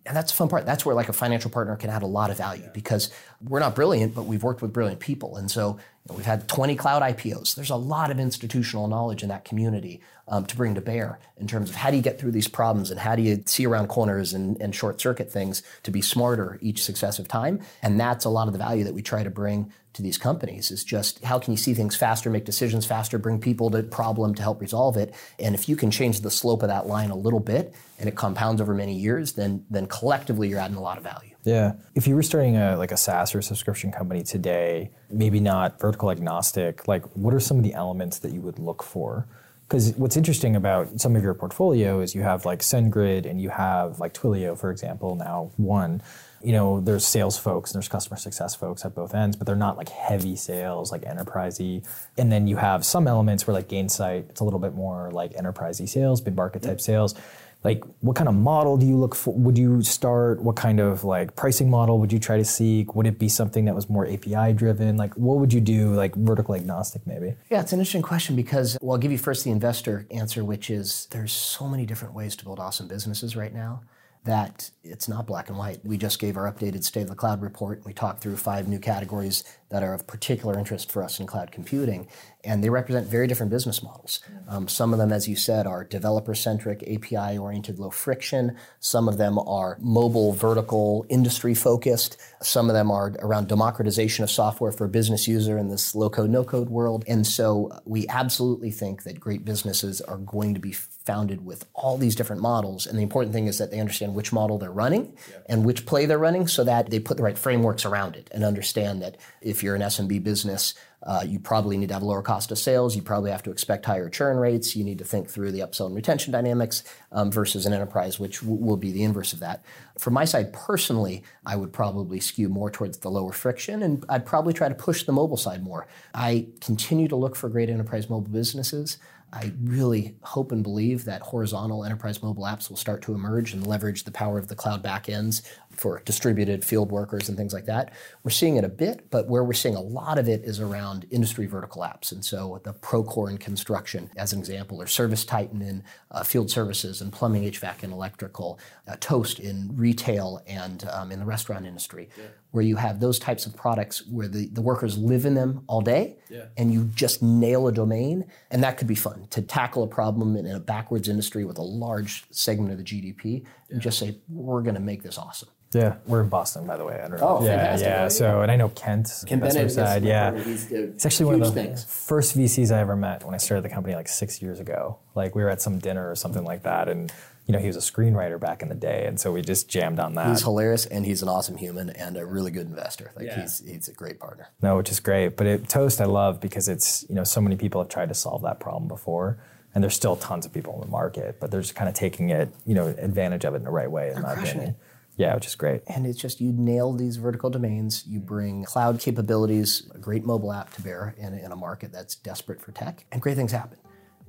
And 0.05 0.17
that's 0.17 0.32
the 0.32 0.36
fun 0.36 0.50
part. 0.50 0.65
That's 0.65 0.86
where 0.86 0.96
like 0.96 1.10
a 1.10 1.13
financial 1.13 1.51
partner 1.51 1.75
can 1.75 1.89
add 1.89 2.01
a 2.03 2.08
lot 2.08 2.32
of 2.32 2.38
value 2.38 2.67
because 2.74 3.12
we're 3.47 3.59
not 3.59 3.75
brilliant, 3.75 4.15
but 4.15 4.23
we've 4.23 4.43
worked 4.43 4.62
with 4.62 4.73
brilliant 4.73 5.00
people. 5.00 5.35
And 5.35 5.50
so 5.50 5.71
you 5.71 6.09
know, 6.09 6.15
we've 6.15 6.25
had 6.25 6.47
20 6.47 6.75
cloud 6.75 7.01
IPOs. 7.01 7.55
There's 7.55 7.69
a 7.69 7.75
lot 7.75 8.12
of 8.12 8.19
institutional 8.19 8.88
knowledge 8.88 9.23
in 9.23 9.29
that 9.29 9.45
community 9.45 10.01
um, 10.27 10.45
to 10.45 10.55
bring 10.55 10.75
to 10.75 10.81
bear 10.81 11.19
in 11.38 11.47
terms 11.47 11.69
of 11.69 11.75
how 11.75 11.91
do 11.91 11.97
you 11.97 12.03
get 12.03 12.19
through 12.19 12.31
these 12.31 12.47
problems 12.47 12.91
and 12.91 13.00
how 13.00 13.15
do 13.15 13.21
you 13.21 13.43
see 13.45 13.65
around 13.65 13.88
corners 13.88 14.33
and, 14.33 14.59
and 14.62 14.73
short 14.73 15.00
circuit 15.01 15.31
things 15.31 15.63
to 15.83 15.91
be 15.91 16.01
smarter 16.01 16.57
each 16.62 16.83
successive 16.83 17.27
time. 17.27 17.59
And 17.81 18.00
that's 18.00 18.25
a 18.25 18.29
lot 18.29 18.47
of 18.47 18.53
the 18.53 18.59
value 18.59 18.83
that 18.85 18.93
we 18.93 19.01
try 19.01 19.23
to 19.23 19.29
bring 19.29 19.71
to 19.93 20.01
these 20.01 20.17
companies 20.17 20.71
is 20.71 20.83
just 20.83 21.23
how 21.23 21.38
can 21.38 21.53
you 21.53 21.57
see 21.57 21.73
things 21.73 21.95
faster, 21.95 22.29
make 22.29 22.45
decisions 22.45 22.85
faster, 22.85 23.17
bring 23.17 23.39
people 23.39 23.69
to 23.71 23.83
problem 23.83 24.33
to 24.35 24.41
help 24.41 24.59
resolve 24.59 24.97
it. 24.97 25.13
And 25.39 25.53
if 25.53 25.69
you 25.69 25.75
can 25.75 25.91
change 25.91 26.21
the 26.21 26.31
slope 26.31 26.63
of 26.63 26.69
that 26.69 26.88
line 26.88 27.12
a 27.12 27.15
little 27.15 27.39
bit 27.39 27.75
and 28.00 28.09
it 28.09 28.15
compounds 28.15 28.59
over 28.59 28.73
many 28.73 28.95
years, 28.95 29.33
then 29.33 29.65
then 29.69 29.85
collectively 29.85 30.50
you're 30.50 30.59
adding 30.59 30.77
a 30.77 30.81
lot 30.81 30.97
of 30.97 31.03
value. 31.03 31.32
Yeah. 31.43 31.73
If 31.93 32.07
you 32.07 32.15
were 32.15 32.23
starting 32.23 32.57
a 32.57 32.77
like 32.77 32.91
a 32.91 32.97
SaaS 32.97 33.35
or 33.35 33.41
subscription 33.41 33.91
company 33.91 34.23
today, 34.23 34.91
maybe 35.09 35.39
not 35.39 35.79
vertical 35.79 36.09
agnostic, 36.09 36.88
like 36.88 37.03
what 37.15 37.33
are 37.33 37.39
some 37.39 37.57
of 37.57 37.63
the 37.63 37.73
elements 37.73 38.19
that 38.19 38.31
you 38.31 38.41
would 38.41 38.59
look 38.59 38.81
for? 38.81 39.27
Because 39.67 39.93
what's 39.95 40.17
interesting 40.17 40.55
about 40.55 41.01
some 41.01 41.15
of 41.15 41.23
your 41.23 41.33
portfolio 41.33 42.00
is 42.01 42.13
you 42.13 42.21
have 42.21 42.45
like 42.45 42.59
SendGrid 42.59 43.25
and 43.25 43.41
you 43.41 43.50
have 43.50 44.00
like 44.00 44.13
Twilio, 44.13 44.57
for 44.57 44.71
example, 44.71 45.15
now 45.15 45.51
one. 45.57 46.01
You 46.43 46.51
know, 46.51 46.81
there's 46.81 47.05
sales 47.05 47.38
folks 47.38 47.71
and 47.71 47.81
there's 47.81 47.88
customer 47.88 48.17
success 48.17 48.53
folks 48.53 48.83
at 48.83 48.93
both 48.93 49.15
ends, 49.15 49.38
but 49.38 49.47
they're 49.47 49.55
not 49.55 49.77
like 49.77 49.88
heavy 49.89 50.35
sales, 50.35 50.91
like 50.91 51.03
enterprisey. 51.03 51.88
And 52.17 52.31
then 52.31 52.47
you 52.47 52.57
have 52.57 52.85
some 52.85 53.07
elements 53.07 53.47
where 53.47 53.53
like 53.53 53.69
Gainsight, 53.69 54.29
it's 54.29 54.41
a 54.41 54.43
little 54.43 54.59
bit 54.59 54.75
more 54.75 55.09
like 55.12 55.33
enterprisey 55.33 55.88
sales, 55.88 56.21
big 56.21 56.35
market 56.35 56.62
type 56.62 56.81
sales 56.81 57.15
like 57.63 57.84
what 58.01 58.15
kind 58.15 58.27
of 58.27 58.36
model 58.36 58.77
do 58.77 58.86
you 58.86 58.98
look 58.98 59.15
for 59.15 59.34
would 59.34 59.58
you 59.58 59.82
start 59.82 60.41
what 60.41 60.55
kind 60.55 60.79
of 60.79 61.03
like 61.03 61.36
pricing 61.36 61.70
model 61.70 62.00
would 62.00 62.12
you 62.12 62.20
try 62.20 62.38
to 62.38 62.46
seek 62.46 62.96
would 62.96 63.08
it 63.08 63.17
be 63.17 63.29
something 63.29 63.65
that 63.65 63.75
was 63.75 63.89
more 63.89 64.05
api 64.08 64.53
driven 64.53 64.98
like 64.98 65.13
what 65.15 65.38
would 65.38 65.53
you 65.53 65.62
do 65.62 65.93
like 65.93 66.13
vertical 66.15 66.55
agnostic 66.55 67.05
maybe 67.08 67.36
yeah 67.50 67.62
it's 67.62 67.74
an 67.74 67.79
interesting 67.79 68.01
question 68.01 68.36
because 68.36 68.77
well 68.82 68.93
i'll 68.93 68.98
give 68.98 69.12
you 69.12 69.17
first 69.17 69.43
the 69.43 69.51
investor 69.51 70.05
answer 70.12 70.43
which 70.43 70.70
is 70.70 71.08
there's 71.12 71.32
so 71.32 71.67
many 71.67 71.86
different 71.86 72.13
ways 72.13 72.36
to 72.36 72.43
build 72.43 72.60
awesome 72.60 72.88
businesses 72.88 73.36
right 73.36 73.53
now 73.53 73.82
that 74.25 74.72
it's 74.84 75.10
not 75.10 75.27
black 75.27 75.50
and 75.50 75.58
white. 75.58 75.79
We 75.84 75.98
just 75.98 76.17
gave 76.17 76.38
our 76.38 76.51
updated 76.51 76.84
State 76.84 77.01
of 77.01 77.10
the 77.10 77.15
Cloud 77.15 77.41
report. 77.41 77.82
We 77.86 77.93
talked 77.93 78.22
through 78.22 78.38
five 78.38 78.67
new 78.67 78.79
categories 78.79 79.43
that 79.74 79.82
are 79.82 79.96
of 79.96 80.06
particular 80.06 80.58
interest 80.60 80.92
for 80.92 81.01
us 81.01 81.20
in 81.20 81.25
cloud 81.25 81.51
computing, 81.51 82.07
and 82.44 82.64
they 82.64 82.70
represent 82.70 83.07
very 83.07 83.25
different 83.25 83.51
business 83.51 83.81
models. 83.81 84.20
Um, 84.48 84.68
some 84.68 84.94
of 84.94 85.00
them, 85.00 85.12
as 85.12 85.27
you 85.27 85.36
said, 85.36 85.66
are 85.66 85.83
developer 85.83 86.36
centric, 86.36 86.83
API 86.83 87.40
oriented, 87.40 87.79
low 87.79 87.90
friction. 87.90 88.55
Some 88.79 89.09
of 89.09 89.18
them 89.18 89.40
are 89.40 89.77
mobile, 89.81 90.31
vertical, 90.31 91.07
industry 91.09 91.55
focused. 91.55 92.18
Some 92.44 92.70
of 92.70 92.75
them 92.75 92.92
are 92.92 93.16
around 93.20 93.48
democratization 93.48 94.24
of 94.24 94.29
software 94.29 94.72
for 94.72 94.86
a 94.86 94.90
business 94.90 95.27
user 95.27 95.57
in 95.57 95.70
this 95.70 95.96
low 95.96 96.09
code, 96.09 96.29
no 96.29 96.44
code 96.44 96.70
world. 96.70 97.03
And 97.07 97.25
so 97.25 97.72
we 97.86 98.07
absolutely 98.09 98.70
think 98.70 99.03
that 99.03 99.20
great 99.20 99.44
businesses 99.44 100.01
are 100.01 100.18
going 100.18 100.53
to 100.53 100.59
be 100.59 100.74
founded 101.05 101.46
with 101.46 101.66
all 101.74 101.98
these 101.98 102.16
different 102.16 102.42
models. 102.42 102.86
And 102.86 102.98
the 102.98 103.03
important 103.03 103.33
thing 103.33 103.48
is 103.48 103.57
that 103.57 103.72
they 103.72 103.79
understand 103.79 104.16
which 104.16 104.31
model 104.31 104.57
they're 104.57 104.72
running 104.72 105.18
yeah. 105.29 105.38
and 105.48 105.66
which 105.66 105.86
play 105.86 106.05
they're 106.05 106.18
running 106.18 106.48
so 106.48 106.64
that 106.64 106.90
they 106.90 107.00
put 107.00 107.18
the 107.18 107.24
right 107.24 107.38
frameworks 107.38 107.86
around 107.86 108.16
it 108.16 108.29
and 108.31 108.44
understand 108.44 109.01
that 109.01 109.18
if 109.42 109.62
you're 109.63 109.75
an 109.75 109.81
SMB 109.81 110.23
business, 110.23 110.73
uh, 111.05 111.23
you 111.25 111.39
probably 111.39 111.77
need 111.77 111.87
to 111.87 111.93
have 111.93 112.03
a 112.03 112.05
lower 112.05 112.21
cost 112.21 112.51
of 112.51 112.57
sales. 112.57 112.95
You 112.95 113.01
probably 113.01 113.31
have 113.31 113.43
to 113.43 113.51
expect 113.51 113.85
higher 113.85 114.09
churn 114.09 114.37
rates. 114.37 114.75
You 114.75 114.83
need 114.83 114.99
to 114.99 115.03
think 115.03 115.29
through 115.29 115.51
the 115.51 115.59
upsell 115.59 115.87
and 115.87 115.95
retention 115.95 116.31
dynamics 116.31 116.83
um, 117.11 117.29
versus 117.31 117.65
an 117.65 117.73
enterprise, 117.73 118.19
which 118.19 118.39
w- 118.39 118.57
will 118.57 118.77
be 118.77 118.91
the 118.91 119.03
inverse 119.03 119.33
of 119.33 119.39
that. 119.39 119.65
From 119.97 120.13
my 120.13 120.25
side, 120.25 120.53
personally, 120.53 121.23
I 121.45 121.55
would 121.55 121.73
probably 121.73 122.19
skew 122.19 122.47
more 122.47 122.71
towards 122.71 122.99
the 122.99 123.11
lower 123.11 123.33
friction, 123.33 123.83
and 123.83 124.05
I'd 124.07 124.25
probably 124.25 124.53
try 124.53 124.69
to 124.69 124.75
push 124.75 125.03
the 125.03 125.11
mobile 125.11 125.37
side 125.37 125.63
more. 125.63 125.87
I 126.13 126.47
continue 126.61 127.07
to 127.09 127.15
look 127.15 127.35
for 127.35 127.49
great 127.49 127.69
enterprise 127.69 128.09
mobile 128.09 128.31
businesses. 128.31 128.97
I 129.33 129.51
really 129.63 130.15
hope 130.21 130.51
and 130.51 130.61
believe 130.61 131.05
that 131.05 131.23
horizontal 131.23 131.83
enterprise 131.83 132.21
mobile 132.21 132.43
apps 132.43 132.69
will 132.69 132.77
start 132.77 133.01
to 133.03 133.15
emerge 133.15 133.51
and 133.53 133.65
leverage 133.65 134.03
the 134.03 134.11
power 134.11 134.37
of 134.37 134.47
the 134.47 134.55
cloud 134.55 134.83
backends 134.83 135.41
for 135.75 136.01
distributed 136.05 136.64
field 136.64 136.92
workers 136.92 137.29
and 137.29 137.38
things 137.38 137.53
like 137.53 137.66
that. 137.66 137.94
We're 138.24 138.31
seeing 138.31 138.57
it 138.57 138.64
a 138.64 138.70
bit, 138.70 139.09
but 139.09 139.27
where 139.27 139.44
we're 139.44 139.53
seeing 139.53 139.75
a 139.75 139.81
lot 139.81 140.18
of 140.18 140.27
it 140.27 140.44
is 140.44 140.59
around 140.59 141.05
industry 141.12 141.46
vertical 141.46 141.81
apps. 141.81 142.12
And 142.12 142.24
so 142.24 142.62
the 142.64 142.74
Procore 142.74 143.29
in 143.29 143.38
construction, 143.38 144.09
as 144.18 144.33
an 144.33 144.40
example, 144.40 144.81
or 144.81 144.88
Service 144.88 145.25
Titan 145.25 145.62
in 145.62 145.83
uh, 146.12 146.24
field 146.24 146.50
services 146.50 147.01
and 147.01 147.12
plumbing, 147.12 147.44
HVAC, 147.44 147.83
and 147.83 147.94
electrical, 147.94 148.59
uh, 148.88 148.96
Toast 149.00 149.40
in 149.40 149.75
retail 149.75 150.42
and 150.48 150.88
um, 150.90 151.12
in 151.12 151.20
the 151.20 151.25
restaurant 151.25 151.66
industry. 151.66 152.09
Yeah 152.18 152.25
where 152.53 152.64
you 152.64 152.75
have 152.75 153.00
those 153.00 153.18
types 153.18 153.48
of 153.48 153.55
products 153.55 154.05
where 154.05 154.27
the, 154.27 154.46
the 154.50 154.62
workers 154.62 154.96
live 154.96 155.25
in 155.25 155.33
them 155.33 155.64
all 155.66 155.81
day 155.81 156.16
yeah. 156.29 156.46
and 156.55 156.72
you 156.72 156.83
just 156.94 157.24
nail 157.24 157.68
a 157.68 157.72
domain. 157.72 158.24
And 158.51 158.62
that 158.62 158.77
could 158.77 158.86
be 158.86 158.94
fun 158.94 159.25
to 159.31 159.42
tackle 159.42 159.81
a 159.81 159.88
problem 159.88 160.36
in 160.36 160.46
a 160.46 160.59
backwards 160.59 161.09
industry 161.09 161.46
with 161.46 161.57
a 161.57 161.64
large 161.64 162.25
segment 162.29 162.72
of 162.72 162.77
the 162.77 162.83
GDP. 162.83 163.44
And 163.74 163.81
just 163.81 164.00
say, 164.00 164.18
we're 164.29 164.62
going 164.62 164.75
to 164.75 164.81
make 164.81 165.03
this 165.03 165.18
awesome. 165.18 165.50
Yeah, 165.74 165.96
we're 166.05 166.22
in 166.22 166.29
Boston, 166.29 166.68
by 166.68 166.77
the 166.77 166.86
way. 166.86 167.01
I 167.03 167.07
don't 167.07 167.20
know. 167.20 167.40
Oh, 167.40 167.44
yeah, 167.44 167.57
fantastic. 167.57 167.88
yeah. 167.88 168.07
So, 168.07 168.42
and 168.42 168.51
I 168.51 168.55
know 168.55 168.70
Kent, 168.70 169.09
Kent 169.25 169.42
Bennett, 169.42 169.72
side. 169.72 170.03
Yeah, 170.03 170.31
it's 170.36 171.03
actually 171.03 171.25
one 171.25 171.42
of 171.42 171.42
the 171.42 171.51
things. 171.51 171.83
first 171.83 172.38
VCs 172.38 172.72
I 172.72 172.79
ever 172.79 172.96
met 172.96 173.25
when 173.25 173.33
I 173.33 173.38
started 173.38 173.64
the 173.64 173.70
company 173.70 173.96
like 173.96 174.07
six 174.07 174.40
years 174.40 174.59
ago. 174.59 175.00
Like 175.16 175.33
we 175.33 175.42
were 175.42 175.50
at 175.50 175.62
some 175.62 175.79
dinner 175.79 176.09
or 176.09 176.14
something 176.14 176.44
like 176.44 176.62
that, 176.62 176.90
and 176.90 177.12
you 177.46 177.51
know, 177.51 177.59
he 177.59 177.68
was 177.68 177.75
a 177.75 177.79
screenwriter 177.79 178.40
back 178.40 178.62
in 178.62 178.70
the 178.70 178.75
day, 178.75 179.05
and 179.05 179.20
so 179.20 179.31
we 179.31 179.42
just 179.42 179.68
jammed 179.68 180.00
on 180.00 180.16
that. 180.16 180.29
He's 180.29 180.44
hilarious, 180.44 180.86
and 180.86 181.05
he's 181.05 181.22
an 181.22 181.27
awesome 181.27 181.57
human 181.57 181.90
and 181.90 182.16
a 182.16 182.25
really 182.25 182.51
good 182.51 182.68
investor. 182.68 183.12
Like 183.16 183.25
yeah. 183.25 183.42
he's 183.42 183.59
he's 183.59 183.88
a 183.90 183.94
great 183.94 184.20
partner. 184.20 184.50
No, 184.62 184.77
which 184.77 184.90
is 184.90 185.00
great. 185.00 185.36
But 185.36 185.48
it, 185.48 185.70
Toast, 185.70 186.00
I 186.00 186.05
love 186.05 186.40
because 186.40 186.70
it's 186.70 187.05
you 187.09 187.16
know 187.16 187.25
so 187.25 187.42
many 187.42 187.55
people 187.55 187.81
have 187.81 187.90
tried 187.90 188.09
to 188.09 188.16
solve 188.16 188.44
that 188.44 188.59
problem 188.59 188.88
before, 188.88 189.40
and 189.74 189.83
there's 189.83 189.96
still 189.96 190.16
tons 190.16 190.46
of 190.46 190.53
people 190.53 190.75
in 190.75 190.81
the 190.81 190.88
market, 190.88 191.40
but 191.40 191.51
they're 191.51 191.62
just 191.62 191.75
kind 191.75 191.90
of 191.90 191.96
taking 191.96 192.29
it 192.29 192.53
you 192.66 192.75
know 192.75 192.88
advantage 192.88 193.46
of 193.46 193.53
it 193.53 193.57
in 193.57 193.64
the 193.64 193.72
right 193.72 193.92
way, 193.92 194.12
in 194.16 194.22
my 194.22 194.33
opinion. 194.33 194.70
It. 194.70 194.75
Yeah, 195.16 195.36
which 195.36 195.46
is 195.46 195.53
great. 195.53 195.83
And 195.88 196.07
it's 196.07 196.20
just 196.20 196.42
you 196.42 196.51
nail 196.51 196.92
these 196.92 197.18
vertical 197.18 197.51
domains, 197.51 198.03
you 198.07 198.20
bring 198.20 198.64
cloud 198.64 199.00
capabilities, 199.00 199.88
a 199.94 200.00
great 200.00 200.25
mobile 200.25 200.51
app 200.51 200.74
to 200.74 200.81
bear 200.81 201.14
in, 201.20 201.36
in 201.36 201.51
a 201.51 201.55
market 201.55 201.92
that's 201.92 202.16
desperate 202.16 202.59
for 202.59 202.72
tech, 202.72 203.05
and 203.12 203.22
great 203.22 203.36
things 203.36 203.51
happen 203.51 203.77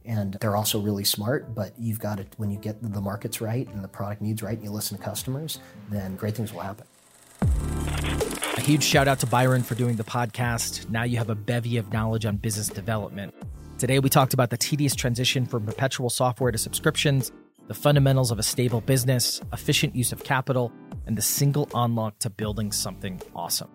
and 0.04 0.35
they're 0.40 0.57
also 0.57 0.80
really 0.80 1.04
smart 1.04 1.54
but 1.54 1.72
you've 1.78 1.98
got 1.98 2.20
it 2.20 2.33
when 2.37 2.50
you 2.50 2.59
get 2.59 2.80
the 2.83 3.00
markets 3.00 3.40
right 3.40 3.68
and 3.68 3.83
the 3.83 3.88
product 3.88 4.20
needs 4.20 4.42
right 4.42 4.57
and 4.57 4.64
you 4.64 4.70
listen 4.70 4.96
to 4.96 5.02
customers 5.02 5.59
then 5.90 6.14
great 6.16 6.35
things 6.35 6.52
will 6.52 6.61
happen 6.61 6.87
a 8.57 8.61
huge 8.61 8.83
shout 8.83 9.09
out 9.09 9.18
to 9.18 9.26
byron 9.26 9.62
for 9.62 9.74
doing 9.74 9.96
the 9.96 10.04
podcast 10.04 10.88
now 10.90 11.02
you 11.02 11.16
have 11.16 11.30
a 11.30 11.35
bevy 11.35 11.76
of 11.76 11.92
knowledge 11.92 12.26
on 12.26 12.37
business 12.37 12.68
development 12.68 13.35
today 13.78 13.98
we 13.98 14.08
talked 14.08 14.34
about 14.34 14.50
the 14.50 14.56
tedious 14.56 14.94
transition 14.94 15.46
from 15.46 15.64
perpetual 15.66 16.10
software 16.10 16.52
to 16.52 16.58
subscriptions 16.58 17.32
the 17.66 17.74
fundamentals 17.74 18.30
of 18.30 18.38
a 18.38 18.42
stable 18.42 18.80
business 18.80 19.40
efficient 19.52 19.96
use 19.96 20.12
of 20.12 20.22
capital 20.22 20.72
and 21.06 21.16
the 21.16 21.22
single 21.22 21.68
unlock 21.74 22.18
to 22.18 22.30
building 22.30 22.70
something 22.72 23.20
awesome. 23.34 23.70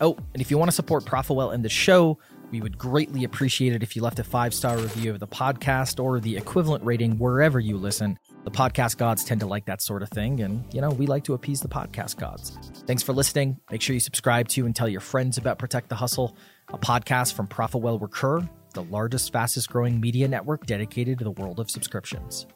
Oh, 0.00 0.16
and 0.32 0.40
if 0.40 0.50
you 0.50 0.58
want 0.58 0.70
to 0.70 0.74
support 0.74 1.04
Profitwell 1.04 1.54
and 1.54 1.64
the 1.64 1.68
show, 1.68 2.18
we 2.50 2.60
would 2.60 2.78
greatly 2.78 3.24
appreciate 3.24 3.72
it 3.72 3.82
if 3.82 3.96
you 3.96 4.02
left 4.02 4.18
a 4.18 4.24
five 4.24 4.54
star 4.54 4.76
review 4.76 5.12
of 5.12 5.20
the 5.20 5.26
podcast 5.26 6.02
or 6.02 6.20
the 6.20 6.36
equivalent 6.36 6.84
rating 6.84 7.18
wherever 7.18 7.58
you 7.58 7.76
listen. 7.76 8.18
The 8.44 8.50
podcast 8.50 8.98
gods 8.98 9.24
tend 9.24 9.40
to 9.40 9.46
like 9.46 9.64
that 9.66 9.80
sort 9.80 10.02
of 10.02 10.10
thing, 10.10 10.40
and 10.40 10.64
you 10.72 10.80
know, 10.80 10.90
we 10.90 11.06
like 11.06 11.24
to 11.24 11.34
appease 11.34 11.60
the 11.60 11.68
podcast 11.68 12.16
gods. 12.16 12.56
Thanks 12.86 13.02
for 13.02 13.12
listening. 13.12 13.58
Make 13.70 13.82
sure 13.82 13.94
you 13.94 14.00
subscribe 14.00 14.48
to 14.48 14.66
and 14.66 14.76
tell 14.76 14.88
your 14.88 15.00
friends 15.00 15.38
about 15.38 15.58
Protect 15.58 15.88
the 15.88 15.96
Hustle, 15.96 16.36
a 16.68 16.78
podcast 16.78 17.34
from 17.34 17.46
Profitwell 17.48 18.00
Recur, 18.00 18.48
the 18.74 18.84
largest, 18.84 19.32
fastest 19.32 19.70
growing 19.70 20.00
media 20.00 20.28
network 20.28 20.66
dedicated 20.66 21.18
to 21.18 21.24
the 21.24 21.30
world 21.30 21.58
of 21.58 21.70
subscriptions. 21.70 22.46